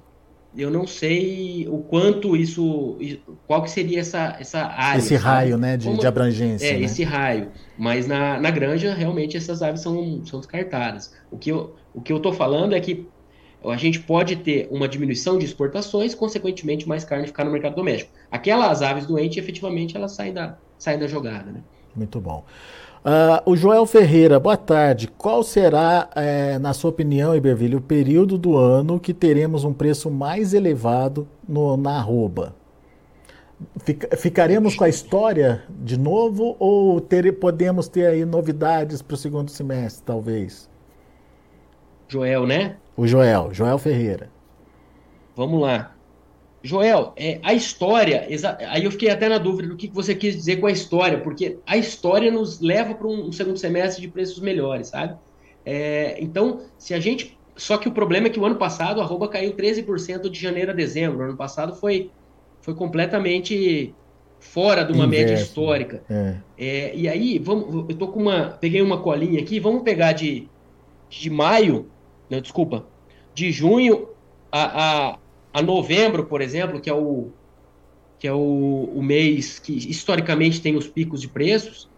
eu 0.57 0.71
não 0.71 0.87
sei 0.87 1.67
o 1.69 1.79
quanto 1.79 2.37
isso, 2.37 2.99
qual 3.47 3.63
que 3.63 3.71
seria 3.71 4.01
essa, 4.01 4.37
essa 4.39 4.61
área. 4.61 4.99
Esse 4.99 5.19
sabe? 5.19 5.25
raio, 5.25 5.57
né, 5.57 5.77
de, 5.77 5.87
Como, 5.87 5.99
de 5.99 6.07
abrangência. 6.07 6.67
É, 6.67 6.73
né? 6.75 6.83
esse 6.83 7.03
raio. 7.03 7.49
Mas 7.79 8.07
na, 8.07 8.39
na 8.39 8.51
granja, 8.51 8.93
realmente, 8.93 9.37
essas 9.37 9.63
aves 9.63 9.81
são, 9.81 10.23
são 10.27 10.41
descartadas. 10.41 11.15
O 11.31 11.39
que 11.39 11.51
eu, 11.51 11.75
o 11.95 12.03
que 12.03 12.13
eu 12.13 12.21
tô 12.21 12.33
falando 12.33 12.75
é 12.75 12.81
que 12.81 13.09
a 13.65 13.77
gente 13.77 14.01
pode 14.01 14.37
ter 14.37 14.69
uma 14.71 14.89
diminuição 14.89 15.39
de 15.39 15.45
exportações, 15.45 16.15
consequentemente 16.15 16.89
mais 16.89 17.05
carne 17.05 17.27
ficar 17.27 17.45
no 17.45 17.51
mercado 17.51 17.77
doméstico. 17.77 18.11
Aquelas 18.31 18.83
aves 18.83 19.07
doentes, 19.07 19.39
efetivamente, 19.39 19.97
elas 19.97 20.13
saem 20.13 20.33
da, 20.33 20.57
saem 20.79 20.99
da 20.99 21.07
jogada. 21.07 21.51
Né? 21.51 21.61
Muito 21.95 22.21
bom. 22.21 22.45
Uh, 23.05 23.51
o 23.51 23.57
Joel 23.57 23.85
Ferreira, 23.85 24.39
boa 24.39 24.57
tarde. 24.57 25.09
Qual 25.09 25.43
será, 25.43 26.09
é, 26.15 26.59
na 26.59 26.73
sua 26.73 26.91
opinião, 26.91 27.35
Iberville, 27.35 27.77
o 27.77 27.81
período 27.81 28.39
do 28.39 28.57
ano 28.57 29.01
que 29.01 29.13
teremos 29.13 29.65
um 29.65 29.73
preço 29.73 30.11
mais 30.11 30.55
elevado 30.55 31.27
no, 31.49 31.77
na 31.77 31.99
arroba? 31.99 32.55
Fic, 33.85 34.17
ficaremos 34.17 34.75
com 34.75 34.85
a 34.85 34.89
história 34.89 35.63
de 35.69 35.99
novo 35.99 36.57
ou 36.59 37.01
ter, 37.01 37.33
podemos 37.39 37.89
ter 37.89 38.07
aí 38.07 38.25
novidades 38.25 39.03
para 39.03 39.15
o 39.15 39.17
segundo 39.17 39.51
semestre, 39.51 40.03
talvez? 40.05 40.69
Joel, 42.09 42.47
né? 42.47 42.77
O 42.97 43.07
Joel, 43.07 43.53
Joel 43.53 43.79
Ferreira. 43.79 44.31
Vamos 45.35 45.61
lá. 45.61 45.95
Joel, 46.63 47.13
é, 47.17 47.41
a 47.43 47.53
história, 47.53 48.29
aí 48.69 48.85
eu 48.85 48.91
fiquei 48.91 49.11
até 49.11 49.29
na 49.29 49.39
dúvida 49.39 49.69
do 49.69 49.77
que 49.77 49.89
você 49.89 50.15
quis 50.15 50.37
dizer 50.37 50.61
com 50.61 50.67
a 50.67 50.71
história, 50.71 51.19
porque 51.19 51.59
a 51.67 51.77
história 51.77 52.31
nos 52.31 52.61
leva 52.61 52.95
para 52.95 53.09
um, 53.09 53.27
um, 53.27 53.33
segundo 53.33 53.59
semestre 53.59 54.01
de 54.01 54.07
preços 54.07 54.39
melhores, 54.39 54.89
sabe? 54.89 55.17
É, 55.65 56.17
então, 56.21 56.61
se 56.79 56.95
a 56.95 57.01
gente. 57.01 57.37
Só 57.57 57.77
que 57.77 57.89
o 57.89 57.93
problema 57.93 58.29
é 58.29 58.31
que 58.31 58.41
o 58.41 58.47
ano 58.47 58.57
passado 58.57 59.01
a 59.01 59.05
arroba 59.05 59.29
caiu 59.29 59.55
13% 59.55 60.31
de 60.31 60.41
janeiro 60.41 60.71
a 60.71 60.75
dezembro. 60.75 61.19
O 61.19 61.23
ano 61.23 61.37
passado 61.37 61.75
foi, 61.75 62.11
foi 62.63 62.75
completamente 62.75 63.93
fora 64.39 64.85
de 64.85 64.93
uma 64.93 65.05
Inverso. 65.05 65.27
média 65.27 65.43
histórica. 65.43 66.03
É. 66.09 66.37
É, 66.57 66.97
e 66.97 67.09
aí, 67.09 67.39
vamos, 67.39 67.91
eu 67.91 67.97
tô 67.97 68.09
com 68.09 68.21
uma. 68.21 68.57
Peguei 68.61 68.81
uma 68.81 69.03
colinha 69.03 69.41
aqui, 69.41 69.59
vamos 69.59 69.83
pegar 69.83 70.13
de, 70.13 70.49
de 71.11 71.29
maio 71.29 71.91
desculpa, 72.41 72.87
de 73.35 73.51
junho 73.51 74.09
a, 74.51 75.11
a, 75.11 75.19
a, 75.53 75.63
novembro, 75.63 76.25
por 76.25 76.41
exemplo, 76.41 76.81
que 76.81 76.91
é 76.91 76.95
o 76.95 77.31
que 78.19 78.29
é 78.29 78.33
o, 78.33 78.89
o 78.95 79.03
mês 79.03 79.59
que 79.59 79.73
historicamente 79.73 80.61
tem 80.61 80.77
os 80.77 80.87
picos 80.87 81.21
de 81.21 81.27
preços, 81.27 81.91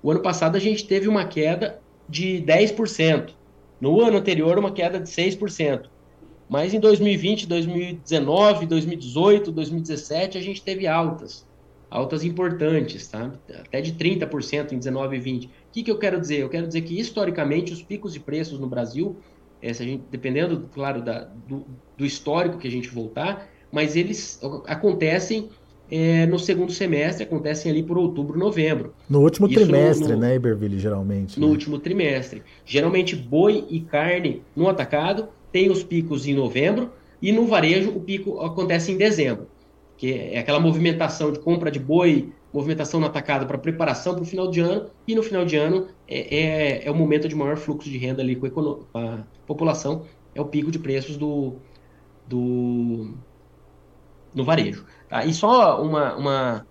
o 0.00 0.10
ano 0.10 0.20
passado 0.20 0.54
a 0.54 0.60
gente 0.60 0.86
teve 0.86 1.08
uma 1.08 1.24
queda 1.24 1.80
de 2.08 2.44
10%. 2.46 3.30
No 3.80 4.00
ano 4.00 4.18
anterior, 4.18 4.56
uma 4.56 4.70
queda 4.70 5.00
de 5.00 5.10
6%. 5.10 5.86
Mas 6.48 6.74
em 6.74 6.78
2020, 6.78 7.48
2019, 7.48 8.66
2018, 8.66 9.50
2017, 9.50 10.38
a 10.38 10.40
gente 10.40 10.62
teve 10.62 10.86
altas. 10.86 11.46
Altas 11.90 12.22
importantes, 12.22 13.08
tá? 13.08 13.32
Até 13.48 13.80
de 13.80 13.94
30% 13.94 14.72
em 14.72 14.78
19 14.78 15.16
e 15.16 15.20
20. 15.20 15.46
O 15.46 15.50
que, 15.72 15.82
que 15.82 15.90
eu 15.90 15.98
quero 15.98 16.20
dizer? 16.20 16.40
Eu 16.40 16.48
quero 16.48 16.66
dizer 16.66 16.82
que, 16.82 16.98
historicamente, 16.98 17.72
os 17.72 17.82
picos 17.82 18.12
de 18.12 18.20
preços 18.20 18.58
no 18.58 18.66
Brasil 18.66 19.16
é, 19.64 19.72
se 19.72 19.82
a 19.82 19.86
gente, 19.86 20.04
dependendo, 20.10 20.68
claro, 20.74 21.00
da, 21.00 21.20
do, 21.48 21.64
do, 21.96 22.04
histórico 22.04 22.58
que 22.58 22.68
a 22.68 22.70
gente 22.70 22.90
voltar, 22.90 23.48
mas 23.72 23.96
eles 23.96 24.38
acontecem 24.66 25.48
é, 25.90 26.26
no 26.26 26.38
segundo 26.38 26.70
semestre, 26.70 27.24
acontecem 27.24 27.72
ali 27.72 27.82
por 27.82 27.96
outubro, 27.96 28.38
novembro. 28.38 28.94
No 29.08 29.22
último 29.22 29.46
Isso 29.46 29.58
trimestre, 29.58 30.12
no, 30.12 30.20
né, 30.20 30.34
Iberville, 30.34 30.78
geralmente. 30.78 31.40
No 31.40 31.46
né? 31.46 31.52
último 31.52 31.78
trimestre. 31.78 32.42
Geralmente, 32.66 33.16
boi 33.16 33.64
e 33.70 33.80
carne 33.80 34.42
no 34.54 34.68
atacado 34.68 35.28
tem 35.50 35.70
os 35.70 35.82
picos 35.82 36.26
em 36.26 36.34
novembro 36.34 36.92
e 37.22 37.32
no 37.32 37.46
varejo 37.46 37.88
o 37.88 38.00
pico 38.00 38.40
acontece 38.40 38.92
em 38.92 38.98
dezembro, 38.98 39.48
que 39.96 40.12
é 40.12 40.38
aquela 40.38 40.60
movimentação 40.60 41.32
de 41.32 41.38
compra 41.38 41.70
de 41.70 41.78
boi, 41.78 42.30
movimentação 42.54 43.00
no 43.00 43.06
atacado 43.06 43.46
para 43.46 43.58
preparação 43.58 44.14
para 44.14 44.22
o 44.22 44.26
final 44.26 44.48
de 44.48 44.60
ano, 44.60 44.88
e 45.08 45.14
no 45.16 45.24
final 45.24 45.44
de 45.44 45.56
ano 45.56 45.88
é, 46.06 46.36
é, 46.36 46.86
é, 46.86 46.90
o 46.90 46.94
momento 46.94 47.28
de 47.28 47.34
maior 47.34 47.56
fluxo 47.56 47.90
de 47.90 47.98
renda 47.98 48.22
ali 48.22 48.36
com 48.36 48.86
a, 48.94 49.24
população, 49.44 50.04
é 50.32 50.40
o 50.40 50.44
pico 50.44 50.70
de 50.70 50.78
preços 50.78 51.16
do, 51.16 51.56
do 52.28 53.12
no 54.32 54.44
varejo. 54.44 54.86
Tá? 55.08 55.24
E 55.24 55.34
só 55.34 55.82
uma, 55.82 56.14
uma, 56.14 56.66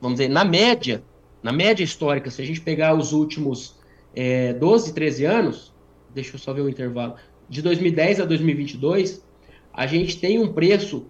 vamos 0.00 0.18
dizer, 0.18 0.30
na 0.30 0.44
média, 0.44 1.02
na 1.42 1.52
média 1.52 1.82
histórica, 1.82 2.30
se 2.30 2.40
a 2.40 2.44
gente 2.46 2.60
pegar 2.60 2.94
os 2.94 3.12
últimos 3.12 3.76
é, 4.14 4.52
12, 4.52 4.94
13 4.94 5.24
anos, 5.24 5.74
deixa 6.14 6.36
eu 6.36 6.38
só 6.38 6.52
ver 6.52 6.60
o 6.60 6.68
intervalo, 6.68 7.16
de 7.48 7.60
2010 7.60 8.20
a 8.20 8.24
2022, 8.24 9.26
a 9.72 9.84
gente 9.84 10.20
tem 10.20 10.38
um 10.38 10.52
preço 10.52 11.06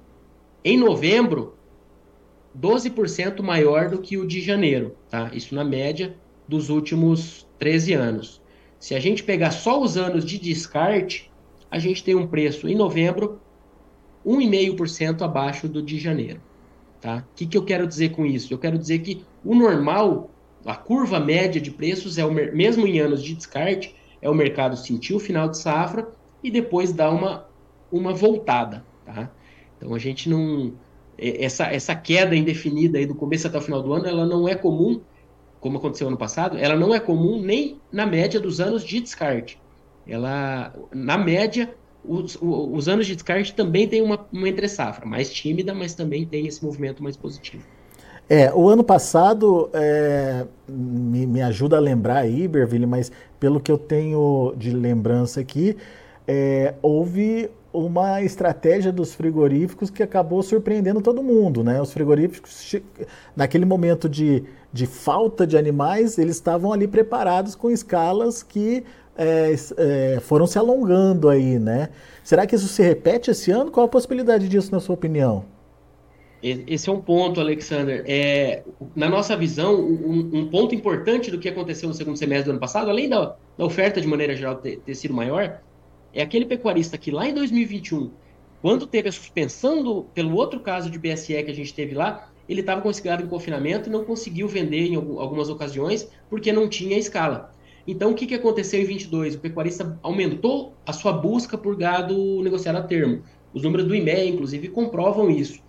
em 0.65 0.79
novembro 0.79 1.59
12% 2.59 3.43
maior 3.43 3.89
do 3.89 3.99
que 3.99 4.17
o 4.19 4.27
de 4.27 4.41
janeiro, 4.41 4.97
tá? 5.09 5.31
Isso 5.33 5.55
na 5.55 5.65
média 5.65 6.17
dos 6.47 6.69
últimos 6.69 7.47
13 7.59 7.95
anos. 7.95 8.43
Se 8.79 8.95
a 8.95 9.01
gente 9.01 9.23
pegar 9.23 9.53
só 9.53 9.81
os 9.81 9.97
anos 9.97 10.25
de 10.25 10.39
descarte, 10.39 11.31
a 11.71 11.79
gente 11.79 12.03
tem 12.05 12.15
um 12.15 12.27
preço 12.27 12.69
em 12.69 12.75
novembro 12.75 13.41
1,5% 14.27 15.23
abaixo 15.23 15.69
do 15.69 15.83
de 15.83 15.99
janeiro. 15.99 16.41
Tá? 17.01 17.25
O 17.33 17.35
que, 17.35 17.47
que 17.47 17.57
eu 17.57 17.65
quero 17.65 17.87
dizer 17.87 18.11
com 18.11 18.25
isso? 18.25 18.53
Eu 18.53 18.59
quero 18.59 18.79
dizer 18.79 19.01
que 19.01 19.25
o 19.45 19.55
normal, 19.55 20.31
a 20.65 20.77
curva 20.77 21.19
média 21.19 21.61
de 21.61 21.71
preços, 21.71 22.19
é 22.19 22.25
o 22.25 22.33
mesmo 22.33 22.87
em 22.87 23.01
anos 23.01 23.23
de 23.23 23.35
descarte, 23.35 23.97
é 24.21 24.31
o 24.31 24.35
mercado 24.35 24.77
sentir 24.77 25.15
o 25.15 25.19
final 25.19 25.49
de 25.49 25.59
safra 25.59 26.09
e 26.43 26.51
depois 26.51 26.93
dar 26.93 27.11
uma, 27.11 27.47
uma 27.91 28.13
voltada. 28.13 28.85
Tá? 29.05 29.31
Então 29.77 29.95
a 29.95 29.99
gente 29.99 30.29
não 30.29 30.75
essa, 31.23 31.67
essa 31.67 31.95
queda 31.95 32.35
indefinida 32.35 32.99
aí 32.99 33.07
do 33.07 33.15
começo 33.15 33.47
até 33.47 33.59
o 33.59 33.61
final 33.61 33.83
do 33.83 33.93
ano, 33.93 34.07
ela 34.07 34.27
não 34.27 34.49
é 34.49 34.55
comum, 34.55 35.01
como 35.61 35.79
aconteceu 35.79 36.09
ano 36.09 36.17
passado, 36.17 36.59
ela 36.59 36.75
não 36.75 36.95
é 36.95 36.99
comum 36.99 37.41
nem 37.41 37.81
na 37.91 38.05
média 38.05 38.41
dos 38.41 38.61
anos 38.61 38.85
de 38.85 39.01
descarte. 39.01 39.61
Ela, 40.07 40.75
na 40.93 41.17
média, 41.17 41.73
os, 42.05 42.37
os 42.41 42.89
anos 42.89 43.07
de 43.07 43.15
descarte 43.15 43.55
também 43.55 43.87
tem 43.87 44.03
uma, 44.03 44.27
uma 44.33 44.49
entre 44.49 44.69
safra, 44.69 45.07
mais 45.07 45.33
tímida, 45.33 45.73
mas 45.73 45.95
também 45.95 46.27
tem 46.27 46.47
esse 46.47 46.65
movimento 46.65 47.03
mais 47.03 47.17
positivo. 47.17 47.65
É, 48.29 48.53
o 48.53 48.69
ano 48.69 48.83
passado, 48.83 49.69
é, 49.73 50.47
me, 50.69 51.27
me 51.27 51.43
ajuda 51.43 51.77
a 51.77 51.81
lembrar 51.81 52.19
aí, 52.19 52.49
Berville, 52.49 52.87
mas 52.87 53.13
pelo 53.39 53.61
que 53.61 53.71
eu 53.71 53.79
tenho 53.79 54.55
de 54.57 54.71
lembrança 54.71 55.41
aqui, 55.41 55.77
é, 56.27 56.75
houve 56.81 57.51
uma 57.73 58.23
estratégia 58.23 58.93
dos 58.93 59.15
frigoríficos 59.15 59.91
que 59.91 60.03
acabou 60.03 60.43
surpreendendo 60.43 61.01
todo 61.01 61.23
mundo, 61.23 61.65
né? 61.65 61.81
Os 61.81 61.93
frigoríficos, 61.93 62.77
naquele 63.35 63.65
momento 63.65 64.09
de, 64.09 64.45
de 64.73 64.87
falta 64.87 65.47
de 65.47 65.57
animais, 65.57 66.19
eles 66.19 66.37
estavam 66.37 66.73
ali 66.73 66.87
preparados 66.87 67.55
com 67.55 67.71
escalas 67.71 68.43
que 68.43 68.85
é, 69.17 69.55
é, 69.77 70.21
foram 70.21 70.47
se 70.47 70.59
alongando 70.59 71.29
aí, 71.29 71.59
né? 71.59 71.89
Será 72.23 72.47
que 72.47 72.55
isso 72.55 72.69
se 72.69 72.83
repete 72.83 73.31
esse 73.31 73.51
ano? 73.51 73.71
Qual 73.71 73.87
a 73.87 73.89
possibilidade 73.89 74.49
disso, 74.49 74.71
na 74.73 74.81
sua 74.81 74.95
opinião? 74.95 75.45
Esse 76.43 76.89
é 76.91 76.93
um 76.93 77.01
ponto, 77.01 77.41
Alexander. 77.41 78.03
É, 78.05 78.65
na 78.97 79.09
nossa 79.09 79.37
visão, 79.37 79.77
um, 79.81 80.31
um, 80.33 80.49
ponto 80.49 80.75
importante 80.75 81.31
do 81.31 81.39
que 81.39 81.49
aconteceu 81.49 81.89
no 81.89 81.95
segundo 81.95 82.17
semestre 82.17 82.47
do 82.47 82.51
ano 82.51 82.59
passado, 82.59 82.91
além 82.91 83.09
da, 83.09 83.37
da 83.57 83.65
oferta 83.65 84.01
de 84.01 84.09
maneira 84.09 84.35
geral 84.35 84.57
ter, 84.57 84.81
ter, 84.81 84.95
sido 84.97 85.15
maior, 85.15 85.61
é 86.13 86.23
aquele 86.23 86.45
pecuarista 86.45 86.99
que 86.99 87.11
lá 87.11 87.29
em 87.29 87.35
2021, 87.35 88.11
quando 88.61 88.87
teve 88.87 89.09
a 89.09 89.13
suspensão 89.13 89.83
do, 89.83 90.03
pelo 90.15 90.35
outro 90.37 90.61
caso 90.61 90.91
de 90.91 90.99
BSE 90.99 91.43
que 91.43 91.51
a 91.51 91.55
gente 91.55 91.75
teve 91.75 91.95
lá, 91.95 92.31
ele 92.49 92.61
estava 92.61 92.81
com 92.81 92.91
esse 92.91 93.03
gado 93.03 93.25
em 93.25 93.29
confinamento 93.29 93.89
e 93.89 93.93
não 93.93 94.05
conseguiu 94.05 94.47
vender 94.47 94.87
em 94.87 94.95
algumas 94.95 95.49
ocasiões 95.49 96.09
porque 96.29 96.53
não 96.53 96.69
tinha 96.69 96.99
escala. 96.99 97.53
Então, 97.87 98.13
o 98.13 98.15
que, 98.15 98.27
que 98.27 98.35
aconteceu 98.35 98.81
em 98.81 98.85
22? 98.85 99.35
O 99.35 99.41
pecuarista 99.41 99.99
aumentou 100.03 100.75
a 100.87 100.93
sua 100.93 101.13
busca 101.13 101.59
por 101.59 101.75
gado 101.77 102.43
negociado 102.43 102.77
a 102.77 102.83
termo. 102.83 103.23
Os 103.53 103.63
números 103.63 103.87
do 103.87 103.95
IMEA, 103.95 104.25
inclusive, 104.29 104.69
comprovam 104.69 105.31
isso 105.31 105.61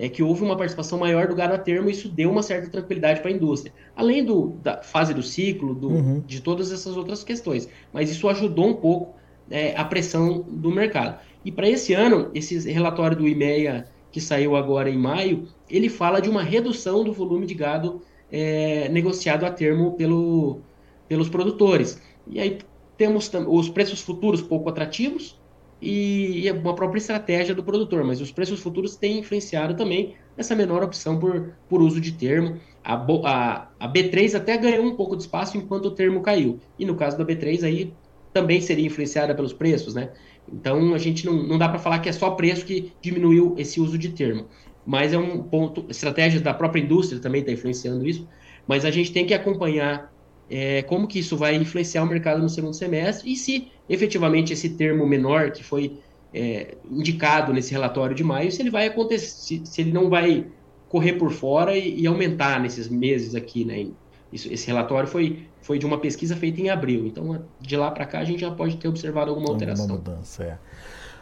é 0.00 0.08
que 0.08 0.22
houve 0.22 0.42
uma 0.42 0.56
participação 0.56 0.98
maior 0.98 1.28
do 1.28 1.34
gado 1.34 1.52
a 1.52 1.58
termo 1.58 1.90
e 1.90 1.92
isso 1.92 2.08
deu 2.08 2.30
uma 2.30 2.42
certa 2.42 2.70
tranquilidade 2.70 3.20
para 3.20 3.30
a 3.30 3.34
indústria. 3.34 3.70
Além 3.94 4.24
do, 4.24 4.54
da 4.62 4.82
fase 4.82 5.12
do 5.12 5.22
ciclo, 5.22 5.74
do, 5.74 5.88
uhum. 5.90 6.20
de 6.26 6.40
todas 6.40 6.72
essas 6.72 6.96
outras 6.96 7.22
questões. 7.22 7.68
Mas 7.92 8.10
isso 8.10 8.26
ajudou 8.26 8.66
um 8.66 8.74
pouco 8.74 9.14
é, 9.50 9.76
a 9.76 9.84
pressão 9.84 10.44
do 10.48 10.70
mercado. 10.70 11.18
E 11.44 11.50
para 11.50 11.68
esse 11.68 11.92
ano, 11.92 12.30
esse 12.34 12.70
relatório 12.70 13.16
do 13.16 13.26
IMEA, 13.26 13.86
que 14.12 14.20
saiu 14.20 14.56
agora 14.56 14.90
em 14.90 14.98
maio, 14.98 15.48
ele 15.68 15.88
fala 15.88 16.20
de 16.20 16.28
uma 16.28 16.42
redução 16.42 17.04
do 17.04 17.12
volume 17.12 17.46
de 17.46 17.54
gado 17.54 18.02
é, 18.30 18.88
negociado 18.88 19.44
a 19.44 19.50
termo 19.50 19.92
pelo, 19.92 20.60
pelos 21.08 21.28
produtores. 21.28 22.00
E 22.26 22.40
aí 22.40 22.58
temos 22.96 23.30
os 23.48 23.68
preços 23.68 24.00
futuros 24.00 24.42
pouco 24.42 24.68
atrativos, 24.68 25.40
e, 25.80 26.46
e 26.46 26.52
uma 26.52 26.74
própria 26.74 26.98
estratégia 26.98 27.54
do 27.54 27.64
produtor, 27.64 28.04
mas 28.04 28.20
os 28.20 28.30
preços 28.30 28.60
futuros 28.60 28.96
têm 28.96 29.20
influenciado 29.20 29.74
também 29.74 30.14
essa 30.36 30.54
menor 30.54 30.82
opção 30.82 31.18
por, 31.18 31.54
por 31.68 31.80
uso 31.80 32.00
de 32.00 32.12
termo. 32.12 32.58
A, 32.84 32.94
a, 32.94 33.68
a 33.78 33.92
B3 33.92 34.34
até 34.34 34.56
ganhou 34.56 34.84
um 34.84 34.94
pouco 34.94 35.16
de 35.16 35.22
espaço 35.22 35.56
enquanto 35.56 35.86
o 35.86 35.90
termo 35.90 36.20
caiu. 36.20 36.58
E 36.78 36.84
no 36.84 36.94
caso 36.94 37.16
da 37.16 37.24
B3 37.24 37.64
aí 37.64 37.94
também 38.32 38.60
seria 38.60 38.86
influenciada 38.86 39.34
pelos 39.34 39.52
preços, 39.52 39.94
né? 39.94 40.10
Então 40.52 40.94
a 40.94 40.98
gente 40.98 41.26
não, 41.26 41.34
não 41.42 41.58
dá 41.58 41.68
para 41.68 41.78
falar 41.78 41.98
que 42.00 42.08
é 42.08 42.12
só 42.12 42.30
preço 42.30 42.64
que 42.64 42.92
diminuiu 43.00 43.54
esse 43.58 43.80
uso 43.80 43.96
de 43.98 44.10
termo. 44.10 44.46
Mas 44.86 45.12
é 45.12 45.18
um 45.18 45.42
ponto, 45.42 45.86
estratégia 45.88 46.40
da 46.40 46.54
própria 46.54 46.80
indústria 46.80 47.20
também 47.20 47.40
está 47.40 47.52
influenciando 47.52 48.06
isso. 48.06 48.26
Mas 48.66 48.84
a 48.84 48.90
gente 48.90 49.12
tem 49.12 49.26
que 49.26 49.34
acompanhar 49.34 50.12
é, 50.50 50.82
como 50.82 51.06
que 51.06 51.18
isso 51.18 51.36
vai 51.36 51.54
influenciar 51.54 52.02
o 52.02 52.06
mercado 52.06 52.42
no 52.42 52.48
segundo 52.48 52.74
semestre 52.74 53.30
e 53.32 53.36
se 53.36 53.68
efetivamente 53.88 54.52
esse 54.52 54.70
termo 54.70 55.06
menor 55.06 55.52
que 55.52 55.62
foi 55.62 55.98
é, 56.34 56.76
indicado 56.90 57.52
nesse 57.52 57.72
relatório 57.72 58.14
de 58.14 58.24
maio, 58.24 58.50
se 58.50 58.62
ele 58.62 58.70
vai 58.70 58.86
acontecer, 58.86 59.26
se, 59.26 59.62
se 59.64 59.80
ele 59.80 59.92
não 59.92 60.08
vai 60.08 60.46
correr 60.88 61.14
por 61.14 61.30
fora 61.30 61.76
e, 61.76 62.00
e, 62.00 62.06
aumentar 62.06 62.60
nesses 62.60 62.88
meses 62.88 63.34
aqui, 63.34 63.64
né? 63.64 63.86
Isso, 64.32 64.52
esse 64.52 64.66
relatório 64.66 65.08
foi, 65.08 65.44
foi 65.62 65.78
de 65.78 65.86
uma 65.86 65.98
pesquisa 65.98 66.36
feita 66.36 66.60
em 66.60 66.70
abril, 66.70 67.06
então 67.06 67.42
de 67.60 67.76
lá 67.76 67.90
para 67.90 68.06
cá 68.06 68.20
a 68.20 68.24
gente 68.24 68.40
já 68.40 68.50
pode 68.50 68.76
ter 68.76 68.88
observado 68.88 69.30
alguma 69.30 69.50
alteração. 69.50 69.84
Alguma 69.90 69.98
mudança, 69.98 70.44
é. 70.44 70.58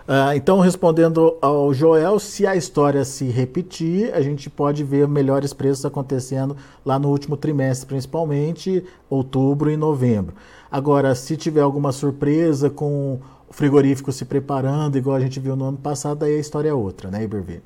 Uh, 0.08 0.32
então, 0.34 0.58
respondendo 0.58 1.36
ao 1.42 1.74
Joel, 1.74 2.18
se 2.18 2.46
a 2.46 2.56
história 2.56 3.04
se 3.04 3.26
repetir, 3.26 4.10
a 4.14 4.22
gente 4.22 4.48
pode 4.48 4.82
ver 4.82 5.06
melhores 5.06 5.52
preços 5.52 5.84
acontecendo 5.84 6.56
lá 6.82 6.98
no 6.98 7.10
último 7.10 7.36
trimestre, 7.36 7.86
principalmente 7.86 8.82
outubro 9.10 9.70
e 9.70 9.76
novembro. 9.76 10.34
Agora, 10.70 11.14
se 11.14 11.36
tiver 11.36 11.60
alguma 11.60 11.92
surpresa 11.92 12.70
com 12.70 13.20
o 13.46 13.52
frigorífico 13.52 14.10
se 14.10 14.24
preparando, 14.24 14.96
igual 14.96 15.14
a 15.14 15.20
gente 15.20 15.38
viu 15.38 15.54
no 15.54 15.66
ano 15.66 15.78
passado, 15.78 16.24
aí 16.24 16.36
a 16.36 16.40
história 16.40 16.70
é 16.70 16.74
outra, 16.74 17.10
né, 17.10 17.24
Iberville? 17.24 17.62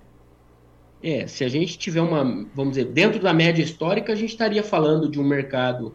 É, 1.00 1.28
se 1.28 1.44
a 1.44 1.48
gente 1.48 1.78
tiver 1.78 2.00
uma, 2.00 2.24
vamos 2.54 2.74
dizer, 2.74 2.86
dentro 2.86 3.20
da 3.20 3.32
média 3.32 3.62
histórica, 3.62 4.12
a 4.12 4.16
gente 4.16 4.30
estaria 4.30 4.64
falando 4.64 5.08
de 5.08 5.20
um 5.20 5.24
mercado 5.24 5.92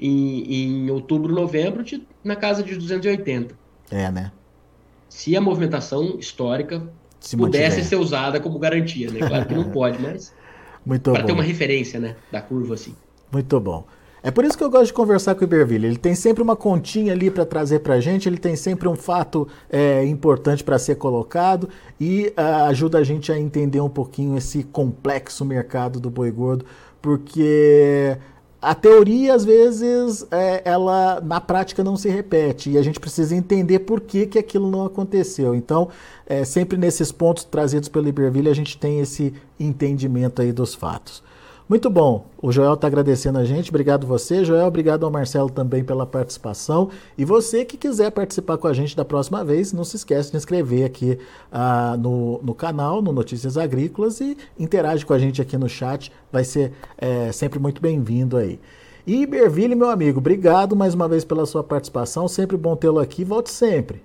em, 0.00 0.86
em 0.86 0.90
outubro, 0.90 1.32
novembro, 1.32 1.84
de, 1.84 2.02
na 2.24 2.34
casa 2.34 2.62
de 2.62 2.74
280. 2.74 3.54
É, 3.90 4.10
né? 4.10 4.32
se 5.10 5.36
a 5.36 5.40
movimentação 5.40 6.16
histórica 6.18 6.82
se 7.18 7.36
pudesse 7.36 7.76
mantiver. 7.76 7.84
ser 7.84 7.96
usada 7.96 8.40
como 8.40 8.58
garantia, 8.58 9.10
né? 9.10 9.18
Claro 9.18 9.44
que 9.44 9.54
não 9.54 9.64
pode, 9.70 10.00
mas 10.00 10.32
para 11.02 11.24
ter 11.24 11.32
uma 11.32 11.42
referência, 11.42 12.00
né, 12.00 12.16
da 12.32 12.40
curva 12.40 12.74
assim. 12.74 12.94
Muito 13.30 13.60
bom. 13.60 13.84
É 14.22 14.30
por 14.30 14.44
isso 14.44 14.56
que 14.56 14.62
eu 14.62 14.70
gosto 14.70 14.86
de 14.86 14.92
conversar 14.92 15.34
com 15.34 15.40
o 15.40 15.44
Iberville. 15.44 15.86
Ele 15.86 15.96
tem 15.96 16.14
sempre 16.14 16.42
uma 16.42 16.54
continha 16.54 17.12
ali 17.12 17.30
para 17.30 17.44
trazer 17.44 17.80
para 17.80 17.94
a 17.94 18.00
gente, 18.00 18.28
ele 18.28 18.38
tem 18.38 18.54
sempre 18.54 18.86
um 18.86 18.94
fato 18.94 19.48
é, 19.68 20.04
importante 20.04 20.62
para 20.62 20.78
ser 20.78 20.96
colocado 20.96 21.68
e 21.98 22.32
uh, 22.36 22.64
ajuda 22.68 22.98
a 22.98 23.04
gente 23.04 23.32
a 23.32 23.38
entender 23.38 23.80
um 23.80 23.88
pouquinho 23.88 24.36
esse 24.36 24.62
complexo 24.62 25.44
mercado 25.44 25.98
do 25.98 26.10
boi 26.10 26.30
gordo, 26.30 26.66
porque 27.00 28.16
a 28.62 28.74
teoria, 28.74 29.34
às 29.34 29.44
vezes, 29.44 30.26
é, 30.30 30.60
ela 30.64 31.20
na 31.20 31.40
prática 31.40 31.82
não 31.82 31.96
se 31.96 32.10
repete 32.10 32.70
e 32.70 32.78
a 32.78 32.82
gente 32.82 33.00
precisa 33.00 33.34
entender 33.34 33.80
por 33.80 34.00
que, 34.00 34.26
que 34.26 34.38
aquilo 34.38 34.70
não 34.70 34.84
aconteceu. 34.84 35.54
Então, 35.54 35.88
é, 36.26 36.44
sempre 36.44 36.76
nesses 36.76 37.10
pontos 37.10 37.44
trazidos 37.44 37.88
pelo 37.88 38.08
Iberville, 38.08 38.50
a 38.50 38.54
gente 38.54 38.76
tem 38.76 39.00
esse 39.00 39.32
entendimento 39.58 40.42
aí 40.42 40.52
dos 40.52 40.74
fatos. 40.74 41.22
Muito 41.70 41.88
bom. 41.88 42.26
O 42.42 42.50
Joel 42.50 42.74
está 42.74 42.88
agradecendo 42.88 43.38
a 43.38 43.44
gente. 43.44 43.70
Obrigado 43.70 44.04
você, 44.04 44.44
Joel. 44.44 44.66
Obrigado 44.66 45.06
ao 45.06 45.10
Marcelo 45.12 45.48
também 45.48 45.84
pela 45.84 46.04
participação. 46.04 46.90
E 47.16 47.24
você 47.24 47.64
que 47.64 47.76
quiser 47.76 48.10
participar 48.10 48.58
com 48.58 48.66
a 48.66 48.72
gente 48.72 48.96
da 48.96 49.04
próxima 49.04 49.44
vez, 49.44 49.72
não 49.72 49.84
se 49.84 49.94
esqueça 49.94 50.32
de 50.32 50.36
inscrever 50.36 50.84
aqui 50.84 51.16
uh, 51.52 51.96
no, 51.96 52.42
no 52.42 52.56
canal, 52.56 53.00
no 53.00 53.12
Notícias 53.12 53.56
Agrícolas 53.56 54.20
e 54.20 54.36
interage 54.58 55.06
com 55.06 55.12
a 55.12 55.18
gente 55.20 55.40
aqui 55.40 55.56
no 55.56 55.68
chat. 55.68 56.10
Vai 56.32 56.42
ser 56.42 56.72
é, 56.98 57.30
sempre 57.30 57.60
muito 57.60 57.80
bem-vindo 57.80 58.36
aí. 58.36 58.58
E 59.06 59.22
Iberville, 59.22 59.76
meu 59.76 59.90
amigo, 59.90 60.18
obrigado 60.18 60.74
mais 60.74 60.92
uma 60.92 61.06
vez 61.06 61.24
pela 61.24 61.46
sua 61.46 61.62
participação. 61.62 62.26
Sempre 62.26 62.56
bom 62.56 62.74
tê-lo 62.74 62.98
aqui. 62.98 63.22
Volte 63.22 63.50
sempre. 63.50 64.02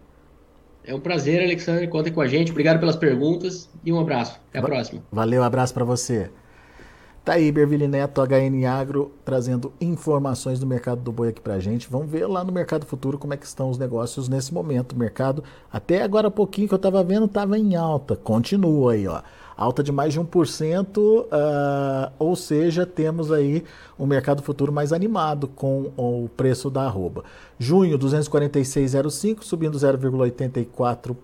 É 0.83 0.93
um 0.93 0.99
prazer, 0.99 1.41
Alexandre. 1.41 1.87
Contem 1.87 2.13
com 2.13 2.21
a 2.21 2.27
gente. 2.27 2.51
Obrigado 2.51 2.79
pelas 2.79 2.95
perguntas 2.95 3.67
e 3.83 3.91
um 3.91 3.99
abraço. 3.99 4.39
Até 4.49 4.59
a 4.59 4.61
próxima. 4.61 5.01
Valeu, 5.11 5.41
abraço 5.43 5.73
para 5.73 5.83
você. 5.83 6.29
Tá 7.25 7.33
aí, 7.33 7.51
Berville 7.51 7.87
Neto, 7.87 8.21
HN 8.21 8.65
Agro, 8.67 9.11
trazendo 9.25 9.73
informações 9.81 10.59
do 10.59 10.67
mercado 10.67 11.01
do 11.01 11.11
boi 11.11 11.29
aqui 11.29 11.41
pra 11.41 11.59
gente. 11.59 11.89
Vamos 11.89 12.07
ver 12.07 12.27
lá 12.27 12.43
no 12.43 12.51
mercado 12.51 12.85
futuro 12.85 13.17
como 13.17 13.33
é 13.33 13.37
que 13.37 13.47
estão 13.47 13.71
os 13.71 13.79
negócios 13.79 14.29
nesse 14.29 14.53
momento. 14.53 14.91
O 14.91 14.95
mercado, 14.95 15.43
até 15.73 16.03
agora 16.03 16.29
pouquinho 16.29 16.67
que 16.67 16.75
eu 16.75 16.77
tava 16.77 17.03
vendo, 17.03 17.27
tava 17.27 17.57
em 17.57 17.75
alta. 17.75 18.15
Continua 18.15 18.93
aí, 18.93 19.07
ó. 19.07 19.23
Alta 19.57 19.81
de 19.81 19.91
mais 19.91 20.13
de 20.13 20.19
1%, 20.19 20.97
uh, 20.97 21.27
ah, 21.31 22.11
ou 22.19 22.35
seja, 22.35 22.85
temos 22.85 23.31
aí 23.31 23.63
um 23.97 24.05
mercado 24.05 24.43
futuro 24.43 24.71
mais 24.71 24.93
animado 24.93 25.47
com 25.47 25.91
o 25.97 26.29
preço 26.37 26.69
da 26.69 26.83
arroba. 26.83 27.23
Junho, 27.57 27.97
246,05, 27.97 29.41
subindo 29.41 29.79
0,84%. 29.79 31.15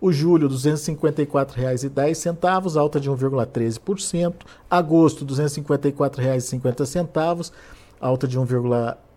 O 0.00 0.12
julho, 0.12 0.48
R$ 0.48 0.54
254,10, 0.54 2.76
alta 2.76 2.98
de 2.98 3.10
1,13%. 3.10 4.34
Agosto, 4.70 5.24
R$ 5.24 5.32
254,50, 5.32 7.52
alta 8.00 8.26
de 8.26 8.38
1, 8.38 8.46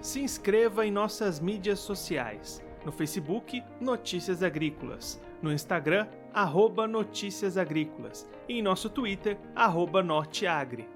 Se 0.00 0.20
inscreva 0.20 0.86
em 0.86 0.90
nossas 0.90 1.40
mídias 1.40 1.80
sociais. 1.80 2.62
No 2.86 2.92
Facebook, 2.92 3.62
Notícias 3.80 4.42
Agrícolas. 4.42 5.20
No 5.42 5.52
Instagram, 5.52 6.06
arroba 6.32 6.86
Notícias 6.86 7.58
Agrícolas. 7.58 8.26
E 8.48 8.58
em 8.58 8.62
nosso 8.62 8.88
Twitter, 8.88 9.36
arroba 9.54 10.02
Norteagri 10.02 10.95